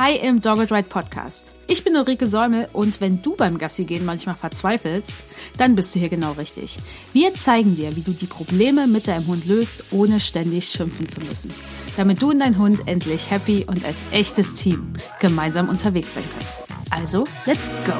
Hi 0.00 0.14
im 0.14 0.40
Dogged 0.40 0.70
Ride 0.70 0.88
Podcast. 0.88 1.56
Ich 1.66 1.82
bin 1.82 1.96
Ulrike 1.96 2.28
Säumel 2.28 2.68
und 2.72 3.00
wenn 3.00 3.20
du 3.20 3.34
beim 3.34 3.58
Gassi 3.58 3.84
gehen 3.84 4.04
manchmal 4.04 4.36
verzweifelst, 4.36 5.24
dann 5.56 5.74
bist 5.74 5.92
du 5.92 5.98
hier 5.98 6.08
genau 6.08 6.30
richtig. 6.34 6.78
Wir 7.12 7.34
zeigen 7.34 7.74
dir, 7.74 7.96
wie 7.96 8.02
du 8.02 8.12
die 8.12 8.28
Probleme 8.28 8.86
mit 8.86 9.08
deinem 9.08 9.26
Hund 9.26 9.44
löst, 9.44 9.82
ohne 9.90 10.20
ständig 10.20 10.66
schimpfen 10.66 11.08
zu 11.08 11.20
müssen. 11.22 11.52
Damit 11.96 12.22
du 12.22 12.30
und 12.30 12.38
dein 12.38 12.56
Hund 12.58 12.86
endlich 12.86 13.28
happy 13.28 13.64
und 13.66 13.84
als 13.84 13.96
echtes 14.12 14.54
Team 14.54 14.92
gemeinsam 15.20 15.68
unterwegs 15.68 16.14
sein 16.14 16.24
könnt. 16.32 16.80
Also, 16.90 17.24
let's 17.46 17.68
go! 17.84 17.94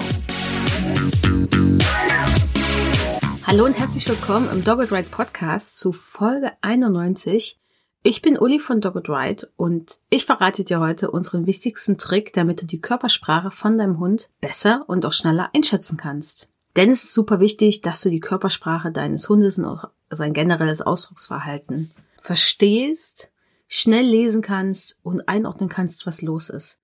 Hallo 3.44 3.64
und 3.64 3.76
herzlich 3.76 4.08
willkommen 4.08 4.48
im 4.52 4.62
Dogged 4.62 4.92
Ride 4.92 5.08
Podcast 5.10 5.80
zu 5.80 5.90
Folge 5.90 6.52
91 6.60 7.58
ich 8.02 8.22
bin 8.22 8.38
Uli 8.38 8.58
von 8.58 8.80
Dogged 8.80 9.08
Ride 9.08 9.48
und 9.56 9.98
ich 10.08 10.24
verrate 10.24 10.64
dir 10.64 10.80
heute 10.80 11.10
unseren 11.10 11.46
wichtigsten 11.46 11.98
Trick, 11.98 12.32
damit 12.32 12.62
du 12.62 12.66
die 12.66 12.80
Körpersprache 12.80 13.50
von 13.50 13.76
deinem 13.76 13.98
Hund 13.98 14.30
besser 14.40 14.84
und 14.86 15.04
auch 15.04 15.12
schneller 15.12 15.50
einschätzen 15.54 15.96
kannst. 15.96 16.48
Denn 16.76 16.90
es 16.90 17.04
ist 17.04 17.14
super 17.14 17.40
wichtig, 17.40 17.80
dass 17.80 18.00
du 18.02 18.10
die 18.10 18.20
Körpersprache 18.20 18.92
deines 18.92 19.28
Hundes 19.28 19.58
und 19.58 19.64
auch 19.64 19.88
sein 20.10 20.32
generelles 20.32 20.80
Ausdrucksverhalten 20.80 21.90
verstehst, 22.20 23.30
schnell 23.66 24.06
lesen 24.06 24.42
kannst 24.42 25.00
und 25.02 25.28
einordnen 25.28 25.68
kannst, 25.68 26.06
was 26.06 26.22
los 26.22 26.50
ist. 26.50 26.80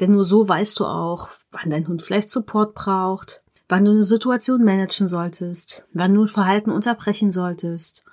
Denn 0.00 0.12
nur 0.12 0.24
so 0.24 0.48
weißt 0.48 0.78
du 0.80 0.86
auch, 0.86 1.30
wann 1.52 1.70
dein 1.70 1.86
Hund 1.86 2.02
vielleicht 2.02 2.30
Support 2.30 2.74
braucht, 2.74 3.42
wann 3.68 3.84
du 3.84 3.92
eine 3.92 4.04
Situation 4.04 4.64
managen 4.64 5.08
solltest, 5.08 5.84
wann 5.92 6.14
du 6.14 6.24
ein 6.24 6.28
Verhalten 6.28 6.70
unterbrechen 6.70 7.30
solltest 7.30 8.04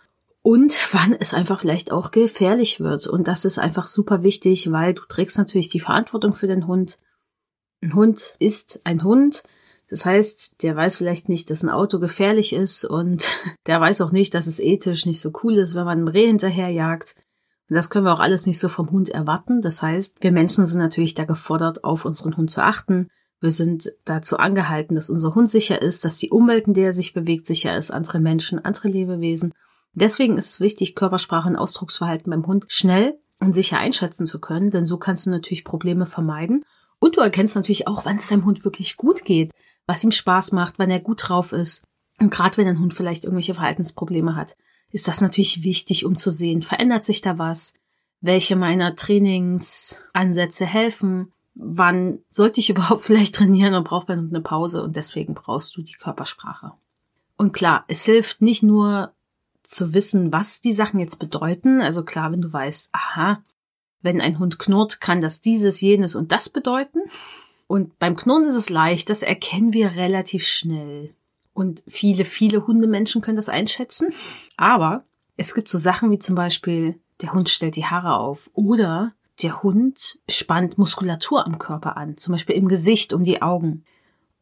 und 0.46 0.80
wann 0.94 1.14
es 1.14 1.34
einfach 1.34 1.60
vielleicht 1.60 1.92
auch 1.92 2.12
gefährlich 2.12 2.80
wird. 2.80 3.08
Und 3.08 3.28
das 3.28 3.46
ist 3.46 3.58
einfach 3.58 3.88
super 3.88 4.22
wichtig, 4.22 4.72
weil 4.72 4.94
du 4.94 5.02
trägst 5.08 5.40
natürlich 5.40 5.70
die 5.70 5.80
Verantwortung 5.80 6.34
für 6.34 6.48
den 6.48 6.68
Hund. 6.68 7.00
Ein 7.82 7.96
Hund 7.96 8.36
ist 8.38 8.80
ein 8.84 9.04
Hund. 9.04 9.44
Das 9.90 10.06
heißt, 10.06 10.62
der 10.62 10.76
weiß 10.76 10.98
vielleicht 10.98 11.30
nicht, 11.30 11.50
dass 11.50 11.64
ein 11.64 11.70
Auto 11.70 12.00
gefährlich 12.00 12.54
ist 12.54 12.86
und 12.86 13.28
der 13.66 13.82
weiß 13.82 14.02
auch 14.02 14.12
nicht, 14.12 14.36
dass 14.36 14.46
es 14.46 14.60
ethisch 14.60 15.08
nicht 15.08 15.20
so 15.20 15.32
cool 15.44 15.56
ist, 15.56 15.74
wenn 15.74 15.86
man 15.86 15.98
einem 15.98 16.08
Reh 16.08 16.28
hinterherjagt. 16.28 17.16
Und 17.68 17.76
das 17.76 17.90
können 17.90 18.06
wir 18.06 18.14
auch 18.14 18.20
alles 18.20 18.46
nicht 18.46 18.60
so 18.60 18.70
vom 18.70 18.92
Hund 18.92 19.10
erwarten. 19.10 19.62
Das 19.62 19.82
heißt, 19.82 20.18
wir 20.22 20.32
Menschen 20.32 20.68
sind 20.68 20.80
natürlich 20.80 21.16
da 21.16 21.24
gefordert, 21.24 21.84
auf 21.84 22.06
unseren 22.06 22.38
Hund 22.38 22.52
zu 22.52 22.64
achten. 22.64 23.08
Wir 23.42 23.50
sind 23.50 23.92
dazu 24.06 24.38
angehalten, 24.38 24.94
dass 24.94 25.10
unser 25.10 25.34
Hund 25.34 25.50
sicher 25.50 25.82
ist, 25.82 26.06
dass 26.06 26.18
die 26.18 26.30
Umwelt, 26.30 26.68
in 26.68 26.74
der 26.74 26.88
er 26.88 26.94
sich 26.94 27.14
bewegt, 27.14 27.48
sicher 27.48 27.76
ist, 27.76 27.90
andere 27.90 28.20
Menschen, 28.20 28.64
andere 28.64 28.90
Lebewesen. 28.90 29.52
Deswegen 29.96 30.38
ist 30.38 30.50
es 30.50 30.60
wichtig, 30.60 30.94
Körpersprache 30.94 31.48
und 31.48 31.56
Ausdrucksverhalten 31.56 32.30
beim 32.30 32.46
Hund 32.46 32.66
schnell 32.68 33.18
und 33.40 33.54
sicher 33.54 33.80
einschätzen 33.80 34.26
zu 34.26 34.40
können, 34.40 34.70
denn 34.70 34.86
so 34.86 34.98
kannst 34.98 35.26
du 35.26 35.30
natürlich 35.30 35.64
Probleme 35.64 36.06
vermeiden. 36.06 36.66
Und 37.00 37.18
du 37.18 37.22
erkennst 37.22 37.56
natürlich 37.56 37.88
auch, 37.88 38.06
wann 38.06 38.18
es 38.18 38.28
deinem 38.28 38.46
Hund 38.46 38.66
wirklich 38.66 38.98
gut 38.98 39.24
geht, 39.24 39.52
was 39.88 40.04
ihm 40.04 40.12
Spaß 40.12 40.52
macht, 40.52 40.76
wann 40.78 40.92
er 40.92 41.00
gut 41.00 41.28
drauf 41.28 41.54
ist. 41.54 41.84
Und 42.20 42.30
gerade 42.30 42.58
wenn 42.58 42.66
dein 42.66 42.80
Hund 42.80 42.94
vielleicht 42.94 43.24
irgendwelche 43.24 43.54
Verhaltensprobleme 43.54 44.36
hat, 44.36 44.58
ist 44.92 45.08
das 45.08 45.22
natürlich 45.22 45.64
wichtig, 45.64 46.06
um 46.06 46.18
zu 46.18 46.32
sehen, 46.32 46.62
verändert 46.62 47.06
sich 47.06 47.22
da 47.22 47.38
was? 47.38 47.74
Welche 48.22 48.56
meiner 48.56 48.96
Trainingsansätze 48.96 50.66
helfen? 50.66 51.32
Wann 51.54 52.20
sollte 52.30 52.60
ich 52.60 52.70
überhaupt 52.72 53.02
vielleicht 53.02 53.36
trainieren 53.36 53.76
und 53.76 53.88
braucht 53.88 54.10
mein 54.10 54.20
Hund 54.20 54.34
eine 54.34 54.44
Pause? 54.44 54.84
Und 54.84 54.96
deswegen 54.96 55.36
brauchst 55.36 55.76
du 55.78 55.82
die 55.82 55.94
Körpersprache. 55.94 56.74
Und 57.38 57.54
klar, 57.54 57.84
es 57.88 58.04
hilft 58.04 58.42
nicht 58.42 58.64
nur 58.64 59.14
zu 59.68 59.94
wissen, 59.94 60.32
was 60.32 60.62
die 60.62 60.74
Sachen 60.74 61.00
jetzt 61.00 61.20
bedeuten. 61.20 61.82
Also 61.82 62.04
klar, 62.04 62.32
wenn 62.32 62.42
du 62.42 62.52
weißt, 62.52 62.90
aha, 62.92 63.44
wenn 64.02 64.22
ein 64.22 64.40
Hund 64.40 64.60
knurrt, 64.60 65.02
kann 65.02 65.22
das 65.22 65.42
dieses, 65.42 65.82
jenes 65.82 66.16
und 66.16 66.32
das 66.32 66.50
bedeuten. 66.50 67.00
Und 67.68 67.98
beim 67.98 68.16
Knurren 68.16 68.46
ist 68.46 68.56
es 68.56 68.70
leicht, 68.70 69.10
das 69.10 69.24
erkennen 69.24 69.74
wir 69.74 69.96
relativ 69.96 70.46
schnell. 70.46 71.16
Und 71.54 71.84
viele, 71.88 72.26
viele 72.26 72.68
Hundemenschen 72.68 73.22
können 73.22 73.38
das 73.38 73.50
einschätzen. 73.50 74.10
Aber 74.58 75.06
es 75.38 75.56
gibt 75.56 75.70
so 75.70 75.78
Sachen 75.78 76.12
wie 76.12 76.20
zum 76.20 76.36
Beispiel, 76.36 77.00
der 77.22 77.34
Hund 77.34 77.50
stellt 77.50 77.76
die 77.76 77.86
Haare 77.86 78.18
auf 78.18 78.50
oder 78.54 79.14
der 79.42 79.64
Hund 79.64 80.20
spannt 80.30 80.78
Muskulatur 80.78 81.46
am 81.46 81.58
Körper 81.58 81.98
an, 81.98 82.18
zum 82.18 82.34
Beispiel 82.34 82.56
im 82.56 82.68
Gesicht, 82.68 83.14
um 83.14 83.24
die 83.24 83.42
Augen. 83.42 83.84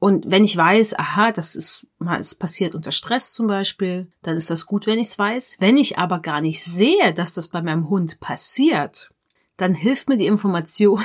Und 0.04 0.30
wenn 0.30 0.44
ich 0.44 0.58
weiß, 0.58 1.00
aha, 1.00 1.32
das 1.32 1.56
ist 1.56 1.88
es 2.20 2.36
passiert 2.36 2.76
unter 2.76 2.92
Stress 2.92 3.32
zum 3.32 3.48
Beispiel, 3.48 4.12
dann 4.22 4.36
ist 4.36 4.50
das 4.50 4.66
gut, 4.66 4.86
wenn 4.86 5.00
ich 5.00 5.08
es 5.08 5.18
weiß. 5.18 5.56
Wenn 5.60 5.78
ich 5.78 5.98
aber 5.98 6.20
gar 6.20 6.42
nicht 6.42 6.62
sehe, 6.62 7.14
dass 7.14 7.32
das 7.32 7.48
bei 7.48 7.62
meinem 7.62 7.88
Hund 7.88 8.20
passiert, 8.20 9.12
dann 9.56 9.74
hilft 9.74 10.10
mir 10.10 10.18
die 10.18 10.26
Information 10.26 11.02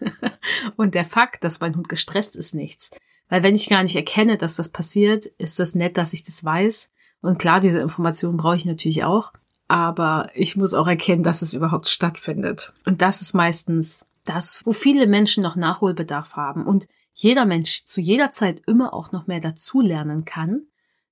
und 0.76 0.94
der 0.94 1.06
Fakt, 1.06 1.44
dass 1.44 1.60
mein 1.60 1.74
Hund 1.76 1.88
gestresst 1.88 2.36
ist, 2.36 2.54
nichts. 2.54 2.90
Weil 3.30 3.42
wenn 3.42 3.54
ich 3.54 3.70
gar 3.70 3.82
nicht 3.84 3.96
erkenne, 3.96 4.36
dass 4.36 4.56
das 4.56 4.68
passiert, 4.68 5.24
ist 5.24 5.58
das 5.58 5.74
nett, 5.74 5.96
dass 5.96 6.12
ich 6.12 6.22
das 6.22 6.44
weiß. 6.44 6.90
Und 7.22 7.38
klar, 7.38 7.58
diese 7.58 7.80
Information 7.80 8.36
brauche 8.36 8.56
ich 8.56 8.66
natürlich 8.66 9.02
auch. 9.02 9.32
Aber 9.66 10.28
ich 10.34 10.56
muss 10.56 10.74
auch 10.74 10.88
erkennen, 10.88 11.22
dass 11.22 11.40
es 11.40 11.54
überhaupt 11.54 11.88
stattfindet. 11.88 12.74
Und 12.84 13.00
das 13.00 13.22
ist 13.22 13.32
meistens 13.32 14.08
das, 14.24 14.60
wo 14.66 14.72
viele 14.72 15.06
Menschen 15.06 15.42
noch 15.42 15.56
Nachholbedarf 15.56 16.36
haben. 16.36 16.66
Und 16.66 16.86
jeder 17.14 17.44
Mensch 17.44 17.84
zu 17.84 18.00
jeder 18.00 18.32
Zeit 18.32 18.62
immer 18.66 18.94
auch 18.94 19.12
noch 19.12 19.26
mehr 19.26 19.40
dazulernen 19.40 20.24
kann, 20.24 20.66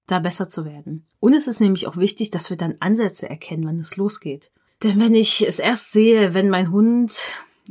da 0.06 0.18
besser 0.18 0.48
zu 0.48 0.64
werden. 0.64 1.06
Und 1.20 1.34
es 1.34 1.46
ist 1.46 1.60
nämlich 1.60 1.86
auch 1.86 1.96
wichtig, 1.96 2.30
dass 2.30 2.50
wir 2.50 2.56
dann 2.56 2.76
Ansätze 2.80 3.28
erkennen, 3.28 3.66
wann 3.66 3.78
es 3.78 3.96
losgeht. 3.96 4.50
Denn 4.82 4.98
wenn 4.98 5.14
ich 5.14 5.46
es 5.46 5.58
erst 5.58 5.92
sehe, 5.92 6.34
wenn 6.34 6.48
mein 6.48 6.70
Hund 6.70 7.16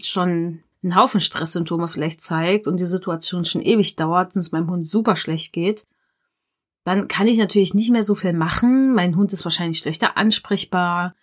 schon 0.02 0.64
einen 0.82 0.96
Haufen 0.96 1.20
Stresssymptome 1.20 1.88
vielleicht 1.88 2.22
zeigt 2.22 2.68
und 2.68 2.80
die 2.80 2.86
Situation 2.86 3.46
schon 3.46 3.62
ewig 3.62 3.96
dauert 3.96 4.36
und 4.36 4.42
es 4.42 4.52
meinem 4.52 4.70
Hund 4.70 4.88
super 4.88 5.16
schlecht 5.16 5.52
geht, 5.52 5.86
dann 6.86 7.08
kann 7.08 7.28
ich 7.28 7.38
natürlich 7.38 7.74
nicht 7.74 7.92
mehr 7.92 8.04
so 8.04 8.16
viel 8.16 8.34
machen. 8.34 8.94
Mein 8.94 9.16
Hund 9.16 9.34
ist 9.34 9.44
wahrscheinlich 9.44 9.80
schlechter 9.80 10.18
ansprechbar. 10.18 11.16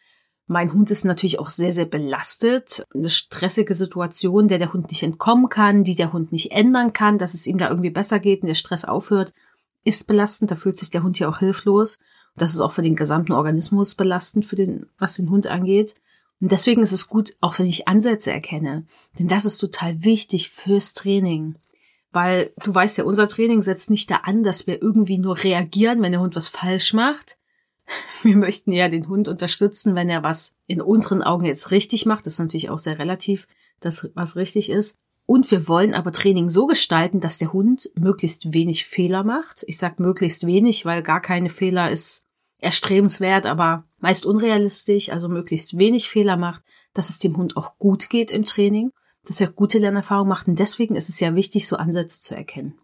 Mein 0.49 0.73
Hund 0.73 0.91
ist 0.93 1.05
natürlich 1.05 1.41
auch 1.41 1.49
sehr, 1.49 1.73
sehr 1.73 1.87
belastet. 1.87 2.85
Eine 2.95 3.11
stressige 3.11 3.75
Situation, 3.75 4.47
der 4.47 4.59
der 4.59 4.73
Hund 4.73 4.91
nicht 4.91 5.03
entkommen 5.03 5.49
kann, 5.49 5.83
die 5.83 5.97
der 5.97 6.13
Hund 6.13 6.31
nicht 6.31 6.53
ändern 6.53 6.93
kann, 6.93 7.19
dass 7.19 7.35
es 7.35 7.47
ihm 7.47 7.59
da 7.59 7.69
irgendwie 7.69 7.91
besser 7.91 8.21
geht 8.21 8.43
und 8.43 8.49
der 8.49 8.55
Stress 8.55 8.85
aufhört, 8.85 9.33
ist 9.83 10.07
belastend. 10.07 10.53
Da 10.53 10.55
fühlt 10.55 10.77
sich 10.77 10.91
der 10.91 11.03
Hund 11.03 11.19
ja 11.19 11.29
auch 11.29 11.39
hilflos. 11.39 11.99
Das 12.37 12.53
ist 12.55 12.61
auch 12.61 12.73
für 12.73 12.83
den 12.83 12.95
gesamten 12.95 13.33
Organismus 13.33 13.97
belastend, 13.97 14.47
für 14.47 14.57
den, 14.57 14.87
was 14.99 15.17
den 15.17 15.31
Hund 15.31 15.49
angeht. 15.49 15.97
Und 16.41 16.53
deswegen 16.53 16.83
ist 16.83 16.93
es 16.93 17.09
gut, 17.09 17.35
auch 17.41 17.59
wenn 17.59 17.67
ich 17.67 17.89
Ansätze 17.89 18.31
erkenne. 18.31 18.87
Denn 19.19 19.27
das 19.27 19.47
ist 19.47 19.59
total 19.59 20.05
wichtig 20.05 20.51
fürs 20.51 20.95
Training. 20.95 21.57
Weil 22.13 22.53
du 22.63 22.75
weißt 22.75 22.99
ja, 22.99 23.05
unser 23.05 23.27
Training 23.27 23.63
setzt 23.63 23.91
nicht 23.91 24.11
da 24.11 24.17
an, 24.17 24.43
dass 24.43 24.67
wir 24.67 24.81
irgendwie 24.81 25.19
nur 25.19 25.43
reagieren, 25.43 26.03
wenn 26.03 26.13
der 26.13 26.21
Hund 26.21 26.37
was 26.37 26.47
falsch 26.47 26.93
macht, 26.93 27.37
wir 28.23 28.37
möchten 28.37 28.73
ja 28.73 28.89
den 28.89 29.09
Hund 29.09 29.29
unterstützen, 29.29 29.95
wenn 29.95 30.09
er 30.09 30.25
was 30.25 30.57
in 30.67 30.81
unseren 30.81 31.23
Augen 31.23 31.45
jetzt 31.45 31.71
richtig 31.71 32.07
macht. 32.07 32.27
Das 32.27 32.35
ist 32.35 32.41
natürlich 32.41 32.71
auch 32.71 32.79
sehr 32.79 32.99
relativ, 32.99 33.47
das 33.81 34.09
was 34.15 34.37
richtig 34.37 34.71
ist. 34.71 34.99
Und 35.27 35.51
wir 35.51 35.67
wollen 35.67 35.93
aber 35.93 36.13
Training 36.13 36.51
so 36.51 36.67
gestalten, 36.67 37.21
dass 37.21 37.39
der 37.39 37.53
Hund 37.53 37.91
möglichst 37.99 38.53
wenig 38.53 38.87
Fehler 38.87 39.25
macht. 39.25 39.65
Ich 39.67 39.77
sage 39.77 40.03
möglichst 40.03 40.47
wenig, 40.47 40.85
weil 40.85 41.03
gar 41.03 41.21
keine 41.21 41.49
Fehler 41.49 41.91
ist 41.91 42.25
erstrebenswert, 42.59 43.45
aber 43.45 43.85
meist 43.99 44.25
unrealistisch, 44.25 45.11
also 45.11 45.29
möglichst 45.29 45.79
wenig 45.79 46.09
Fehler 46.09 46.37
macht, 46.37 46.63
dass 46.95 47.11
es 47.11 47.19
dem 47.19 47.37
Hund 47.37 47.57
auch 47.57 47.77
gut 47.79 48.09
geht 48.09 48.31
im 48.31 48.45
Training, 48.45 48.93
dass 49.25 49.41
er 49.41 49.49
gute 49.49 49.79
Lernerfahrungen 49.79 50.29
macht. 50.29 50.47
Und 50.47 50.59
deswegen 50.61 50.95
ist 50.95 51.09
es 51.09 51.19
ja 51.19 51.35
wichtig, 51.35 51.67
so 51.67 51.77
Ansätze 51.77 52.21
zu 52.21 52.37
erkennen. 52.37 52.79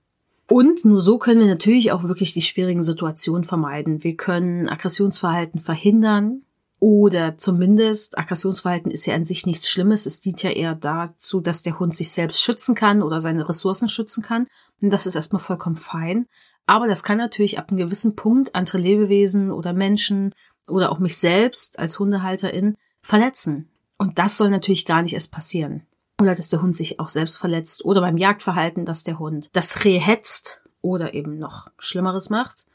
Und 0.48 0.84
nur 0.84 1.00
so 1.00 1.19
können 1.19 1.41
wir 1.41 1.47
natürlich 1.47 1.92
auch 1.92 2.03
wirklich 2.03 2.32
die 2.32 2.42
schwierigen 2.42 2.82
Situationen 2.82 3.44
vermeiden. 3.44 4.04
Wir 4.04 4.16
können 4.16 4.69
Aggressionsverhalten 4.69 5.60
verhindern 5.60 6.42
oder 6.78 7.38
zumindest 7.38 8.19
Aggressionsverhalten 8.19 8.91
ist 8.91 9.06
ja 9.06 9.14
an 9.14 9.25
sich 9.25 9.47
nichts 9.47 9.69
Schlimmes. 9.69 10.04
Es 10.04 10.20
dient 10.20 10.42
ja 10.42 10.50
eher 10.50 10.75
dazu, 10.75 11.41
dass 11.41 11.62
der 11.62 11.78
Hund 11.78 11.94
sich 11.94 12.10
selbst 12.10 12.42
schützen 12.42 12.75
kann 12.75 13.03
oder 13.03 13.20
seine 13.20 13.48
Ressourcen 13.48 13.89
schützen 13.89 14.22
kann. 14.22 14.47
Und 14.80 14.91
das 14.91 15.06
ist 15.06 15.15
erstmal 15.15 15.41
vollkommen 15.41 15.77
fein. 15.77 16.27
Aber 16.66 16.86
das 16.89 17.04
kann 17.04 17.18
natürlich 17.18 17.59
ab 17.59 17.71
einem 17.71 17.78
gewissen 17.78 18.16
Punkt 18.16 18.54
andere 18.54 18.78
Lebewesen 18.78 19.53
oder 19.53 19.72
Menschen 19.72 20.34
oder 20.68 20.91
auch 20.91 20.98
mich 20.98 21.16
selbst 21.16 21.78
als 21.78 21.98
Hundehalterin 21.98 22.77
verletzen. 23.00 23.68
Und 23.97 24.18
das 24.18 24.36
soll 24.36 24.50
natürlich 24.50 24.84
gar 24.84 25.03
nicht 25.03 25.15
erst 25.15 25.30
passieren 25.33 25.86
oder 26.22 26.34
dass 26.34 26.48
der 26.48 26.63
Hund 26.63 26.74
sich 26.77 27.01
auch 27.01 27.09
selbst 27.09 27.36
verletzt 27.36 27.84
oder 27.84 28.01
beim 28.01 28.16
Jagdverhalten, 28.16 28.84
dass 28.84 29.04
der 29.04 29.19
Hund 29.19 29.51
das 29.53 29.84
Reh 29.84 29.98
hetzt 29.98 30.63
oder 30.80 31.15
eben 31.15 31.39
noch 31.39 31.69
Schlimmeres 31.78 32.30
macht. 32.30 32.66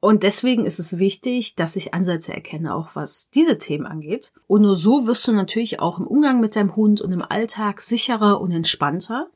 Und 0.00 0.22
deswegen 0.22 0.64
ist 0.64 0.78
es 0.78 0.98
wichtig, 0.98 1.56
dass 1.56 1.74
ich 1.74 1.92
Ansätze 1.92 2.32
erkenne, 2.32 2.74
auch 2.74 2.94
was 2.94 3.30
diese 3.30 3.58
Themen 3.58 3.86
angeht. 3.86 4.32
Und 4.46 4.62
nur 4.62 4.76
so 4.76 5.06
wirst 5.06 5.26
du 5.26 5.32
natürlich 5.32 5.80
auch 5.80 5.98
im 5.98 6.06
Umgang 6.06 6.40
mit 6.40 6.54
deinem 6.54 6.76
Hund 6.76 7.00
und 7.00 7.10
im 7.10 7.22
Alltag 7.22 7.80
sicherer 7.80 8.40
und 8.40 8.52
entspannter, 8.52 9.28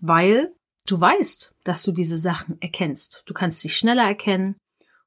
weil 0.00 0.52
du 0.86 1.00
weißt, 1.00 1.54
dass 1.62 1.84
du 1.84 1.92
diese 1.92 2.18
Sachen 2.18 2.60
erkennst. 2.60 3.22
Du 3.26 3.34
kannst 3.34 3.60
sie 3.60 3.68
schneller 3.68 4.04
erkennen 4.04 4.56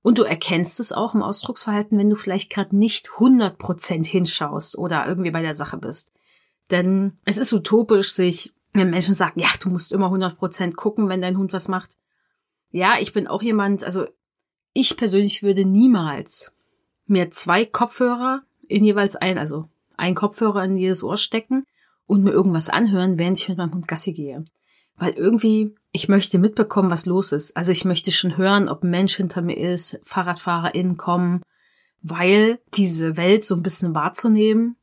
und 0.02 0.18
du 0.18 0.24
erkennst 0.24 0.80
es 0.80 0.94
auch 0.94 1.14
im 1.14 1.24
Ausdrucksverhalten, 1.24 1.98
wenn 1.98 2.10
du 2.10 2.16
vielleicht 2.16 2.50
gerade 2.50 2.76
nicht 2.76 3.10
100% 3.10 4.06
hinschaust 4.06 4.78
oder 4.78 5.06
irgendwie 5.08 5.32
bei 5.32 5.42
der 5.42 5.54
Sache 5.54 5.78
bist. 5.78 6.14
Denn 6.72 7.18
es 7.26 7.38
ist 7.38 7.54
utopisch, 7.54 8.14
sich 8.14 8.54
wenn 8.74 8.90
Menschen 8.90 9.14
sagen, 9.14 9.40
ja, 9.40 9.50
du 9.60 9.70
musst 9.70 9.92
immer 9.92 10.06
100 10.06 10.38
Prozent 10.38 10.76
gucken, 10.76 11.10
wenn 11.10 11.22
dein 11.22 11.38
Hund 11.38 11.54
was 11.54 11.68
macht. 11.68 11.98
Ja, 12.72 12.96
ich 13.00 13.14
bin 13.14 13.28
auch 13.28 13.42
jemand, 13.42 13.84
also 13.84 14.08
ich 14.74 14.96
persönlich 14.96 15.42
würde 15.42 15.66
niemals 15.66 16.52
mir 17.08 17.32
zwei 17.32 17.66
Kopfhörer 17.66 18.44
in 18.68 18.84
jeweils 18.84 19.16
ein, 19.16 19.40
also 19.40 19.68
ein 19.98 20.14
Kopfhörer 20.14 20.64
in 20.64 20.78
jedes 20.78 21.04
Ohr 21.04 21.18
stecken 21.18 21.66
und 22.06 22.24
mir 22.24 22.32
irgendwas 22.32 22.70
anhören, 22.70 23.18
während 23.18 23.40
ich 23.40 23.50
mit 23.50 23.58
meinem 23.58 23.74
Hund 23.74 23.88
Gassi 23.88 24.14
gehe. 24.14 24.46
Weil 24.96 25.14
irgendwie, 25.14 25.76
ich 25.92 26.10
möchte 26.10 26.38
mitbekommen, 26.38 26.92
was 26.92 27.06
los 27.06 27.32
ist. 27.32 27.58
Also 27.58 27.72
ich 27.72 27.86
möchte 27.86 28.12
schon 28.12 28.38
hören, 28.38 28.70
ob 28.70 28.84
ein 28.84 28.92
Mensch 28.92 29.16
hinter 29.16 29.42
mir 29.42 29.58
ist, 29.58 30.00
FahrradfahrerInnen 30.04 30.98
kommen, 30.98 31.42
weil 32.02 32.60
diese 32.76 33.18
Welt 33.18 33.44
so 33.44 33.56
ein 33.56 33.64
bisschen 33.64 33.96
wahrzunehmen, 33.96 34.76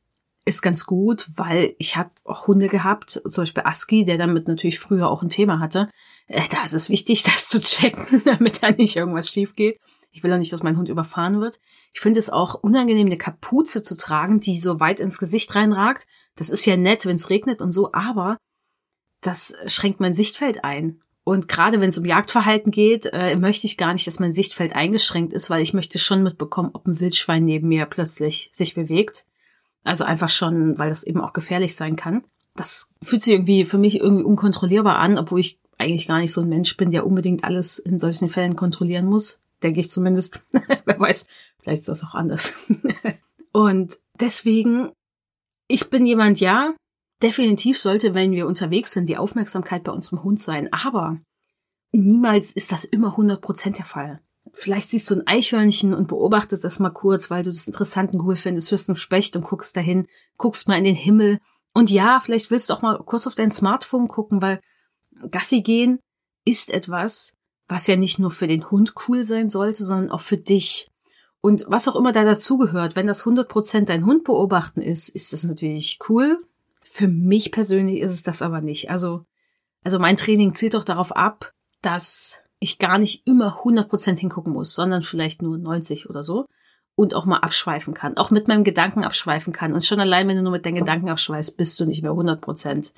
ist 0.47 0.61
ganz 0.61 0.85
gut, 0.85 1.27
weil 1.35 1.75
ich 1.77 1.97
habe 1.97 2.09
auch 2.23 2.47
Hunde 2.47 2.69
gehabt, 2.69 3.21
zum 3.29 3.41
Beispiel 3.41 3.63
Aski, 3.65 4.05
der 4.05 4.17
damit 4.17 4.47
natürlich 4.47 4.79
früher 4.79 5.09
auch 5.09 5.21
ein 5.21 5.29
Thema 5.29 5.59
hatte. 5.59 5.89
Äh, 6.27 6.41
da 6.49 6.63
ist 6.63 6.73
es 6.73 6.89
wichtig, 6.89 7.23
das 7.23 7.49
zu 7.49 7.59
checken, 7.59 8.21
damit 8.25 8.63
da 8.63 8.71
nicht 8.71 8.95
irgendwas 8.95 9.29
schief 9.29 9.55
geht. 9.55 9.79
Ich 10.11 10.23
will 10.23 10.31
ja 10.31 10.37
nicht, 10.37 10.51
dass 10.51 10.63
mein 10.63 10.77
Hund 10.77 10.89
überfahren 10.89 11.41
wird. 11.41 11.59
Ich 11.93 11.99
finde 11.99 12.19
es 12.19 12.29
auch 12.29 12.55
unangenehm, 12.55 13.07
eine 13.07 13.17
Kapuze 13.17 13.83
zu 13.83 13.95
tragen, 13.97 14.39
die 14.39 14.59
so 14.59 14.79
weit 14.79 14.99
ins 14.99 15.19
Gesicht 15.19 15.53
reinragt. 15.53 16.07
Das 16.35 16.49
ist 16.49 16.65
ja 16.65 16.77
nett, 16.77 17.05
wenn 17.05 17.17
es 17.17 17.29
regnet 17.29 17.61
und 17.61 17.71
so, 17.71 17.91
aber 17.93 18.37
das 19.21 19.53
schränkt 19.67 19.99
mein 19.99 20.13
Sichtfeld 20.13 20.63
ein. 20.63 21.01
Und 21.23 21.49
gerade 21.49 21.81
wenn 21.81 21.89
es 21.89 21.97
um 21.97 22.05
Jagdverhalten 22.05 22.71
geht, 22.71 23.09
äh, 23.11 23.35
möchte 23.35 23.67
ich 23.67 23.75
gar 23.75 23.91
nicht, 23.91 24.07
dass 24.07 24.19
mein 24.19 24.31
Sichtfeld 24.31 24.73
eingeschränkt 24.75 25.33
ist, 25.33 25.49
weil 25.49 25.61
ich 25.61 25.73
möchte 25.73 25.99
schon 25.99 26.23
mitbekommen, 26.23 26.69
ob 26.73 26.87
ein 26.87 27.01
Wildschwein 27.01 27.43
neben 27.43 27.67
mir 27.67 27.85
plötzlich 27.85 28.49
sich 28.53 28.75
bewegt. 28.75 29.25
Also 29.83 30.03
einfach 30.03 30.29
schon, 30.29 30.77
weil 30.77 30.89
das 30.89 31.03
eben 31.03 31.21
auch 31.21 31.33
gefährlich 31.33 31.75
sein 31.75 31.95
kann. 31.95 32.23
Das 32.55 32.89
fühlt 33.01 33.23
sich 33.23 33.33
irgendwie 33.33 33.65
für 33.65 33.77
mich 33.77 33.99
irgendwie 33.99 34.23
unkontrollierbar 34.23 34.97
an, 34.97 35.17
obwohl 35.17 35.39
ich 35.39 35.59
eigentlich 35.77 36.07
gar 36.07 36.19
nicht 36.19 36.33
so 36.33 36.41
ein 36.41 36.49
Mensch 36.49 36.75
bin, 36.75 36.91
der 36.91 37.05
unbedingt 37.05 37.43
alles 37.43 37.79
in 37.79 37.99
solchen 37.99 38.29
Fällen 38.29 38.55
kontrollieren 38.55 39.05
muss. 39.05 39.39
Denke 39.63 39.79
ich 39.79 39.89
zumindest. 39.89 40.43
Wer 40.85 40.99
weiß, 40.99 41.27
vielleicht 41.59 41.81
ist 41.81 41.89
das 41.89 42.03
auch 42.03 42.15
anders. 42.15 42.53
Und 43.51 43.97
deswegen, 44.19 44.91
ich 45.67 45.89
bin 45.89 46.05
jemand, 46.05 46.39
ja, 46.39 46.73
definitiv 47.21 47.79
sollte, 47.79 48.13
wenn 48.13 48.31
wir 48.31 48.47
unterwegs 48.47 48.91
sind, 48.91 49.07
die 49.09 49.17
Aufmerksamkeit 49.17 49.83
bei 49.83 49.91
unserem 49.91 50.23
Hund 50.23 50.39
sein. 50.39 50.71
Aber 50.71 51.19
niemals 51.91 52.51
ist 52.51 52.71
das 52.71 52.85
immer 52.85 53.17
100% 53.17 53.75
der 53.75 53.85
Fall. 53.85 54.21
Vielleicht 54.59 54.89
siehst 54.89 55.07
du 55.11 55.13
ein 55.13 55.27
Eichhörnchen 55.27 55.93
und 55.93 56.07
beobachtest 56.07 56.63
das 56.63 56.79
mal 56.79 56.89
kurz, 56.89 57.29
weil 57.29 57.43
du 57.43 57.51
das 57.51 57.67
interessanten 57.67 58.19
cool 58.21 58.35
findest, 58.35 58.71
hörst 58.71 58.89
einen 58.89 58.95
Specht 58.95 59.35
und 59.35 59.43
guckst 59.43 59.77
dahin, 59.77 60.07
guckst 60.37 60.67
mal 60.67 60.79
in 60.79 60.83
den 60.83 60.95
Himmel. 60.95 61.37
Und 61.75 61.91
ja, 61.91 62.19
vielleicht 62.19 62.49
willst 62.49 62.67
du 62.67 62.73
auch 62.73 62.81
mal 62.81 62.97
kurz 63.05 63.27
auf 63.27 63.35
dein 63.35 63.51
Smartphone 63.51 64.07
gucken, 64.07 64.41
weil 64.41 64.59
Gassi 65.29 65.61
gehen 65.61 65.99
ist 66.43 66.71
etwas, 66.71 67.35
was 67.67 67.85
ja 67.85 67.97
nicht 67.97 68.17
nur 68.17 68.31
für 68.31 68.47
den 68.47 68.71
Hund 68.71 68.95
cool 69.07 69.23
sein 69.23 69.51
sollte, 69.51 69.83
sondern 69.83 70.09
auch 70.09 70.21
für 70.21 70.37
dich. 70.37 70.87
Und 71.39 71.65
was 71.67 71.87
auch 71.87 71.95
immer 71.95 72.11
da 72.11 72.23
dazugehört, 72.23 72.95
wenn 72.95 73.05
das 73.05 73.25
100% 73.25 73.85
dein 73.85 74.07
Hund 74.07 74.23
beobachten 74.23 74.81
ist, 74.81 75.09
ist 75.09 75.33
das 75.33 75.43
natürlich 75.43 75.99
cool. 76.09 76.43
Für 76.81 77.07
mich 77.07 77.51
persönlich 77.51 77.99
ist 77.99 78.11
es 78.11 78.23
das 78.23 78.41
aber 78.41 78.61
nicht. 78.61 78.89
Also, 78.89 79.23
also 79.83 79.99
mein 79.99 80.17
Training 80.17 80.55
zielt 80.55 80.73
doch 80.73 80.83
darauf 80.83 81.15
ab, 81.15 81.53
dass 81.83 82.41
ich 82.59 82.79
gar 82.79 82.97
nicht 82.97 83.27
immer 83.27 83.61
100% 83.63 84.17
hingucken 84.17 84.53
muss, 84.53 84.73
sondern 84.73 85.03
vielleicht 85.03 85.41
nur 85.41 85.57
90 85.57 86.09
oder 86.09 86.23
so 86.23 86.47
und 86.95 87.13
auch 87.13 87.25
mal 87.25 87.39
abschweifen 87.39 87.93
kann, 87.93 88.17
auch 88.17 88.31
mit 88.31 88.47
meinem 88.47 88.63
Gedanken 88.63 89.03
abschweifen 89.03 89.53
kann. 89.53 89.73
Und 89.73 89.85
schon 89.85 89.99
allein, 89.99 90.27
wenn 90.27 90.37
du 90.37 90.43
nur 90.43 90.51
mit 90.51 90.65
deinen 90.65 90.75
Gedanken 90.75 91.09
abschweifst, 91.09 91.57
bist 91.57 91.79
du 91.79 91.85
nicht 91.85 92.01
mehr 92.01 92.11
100% 92.11 92.93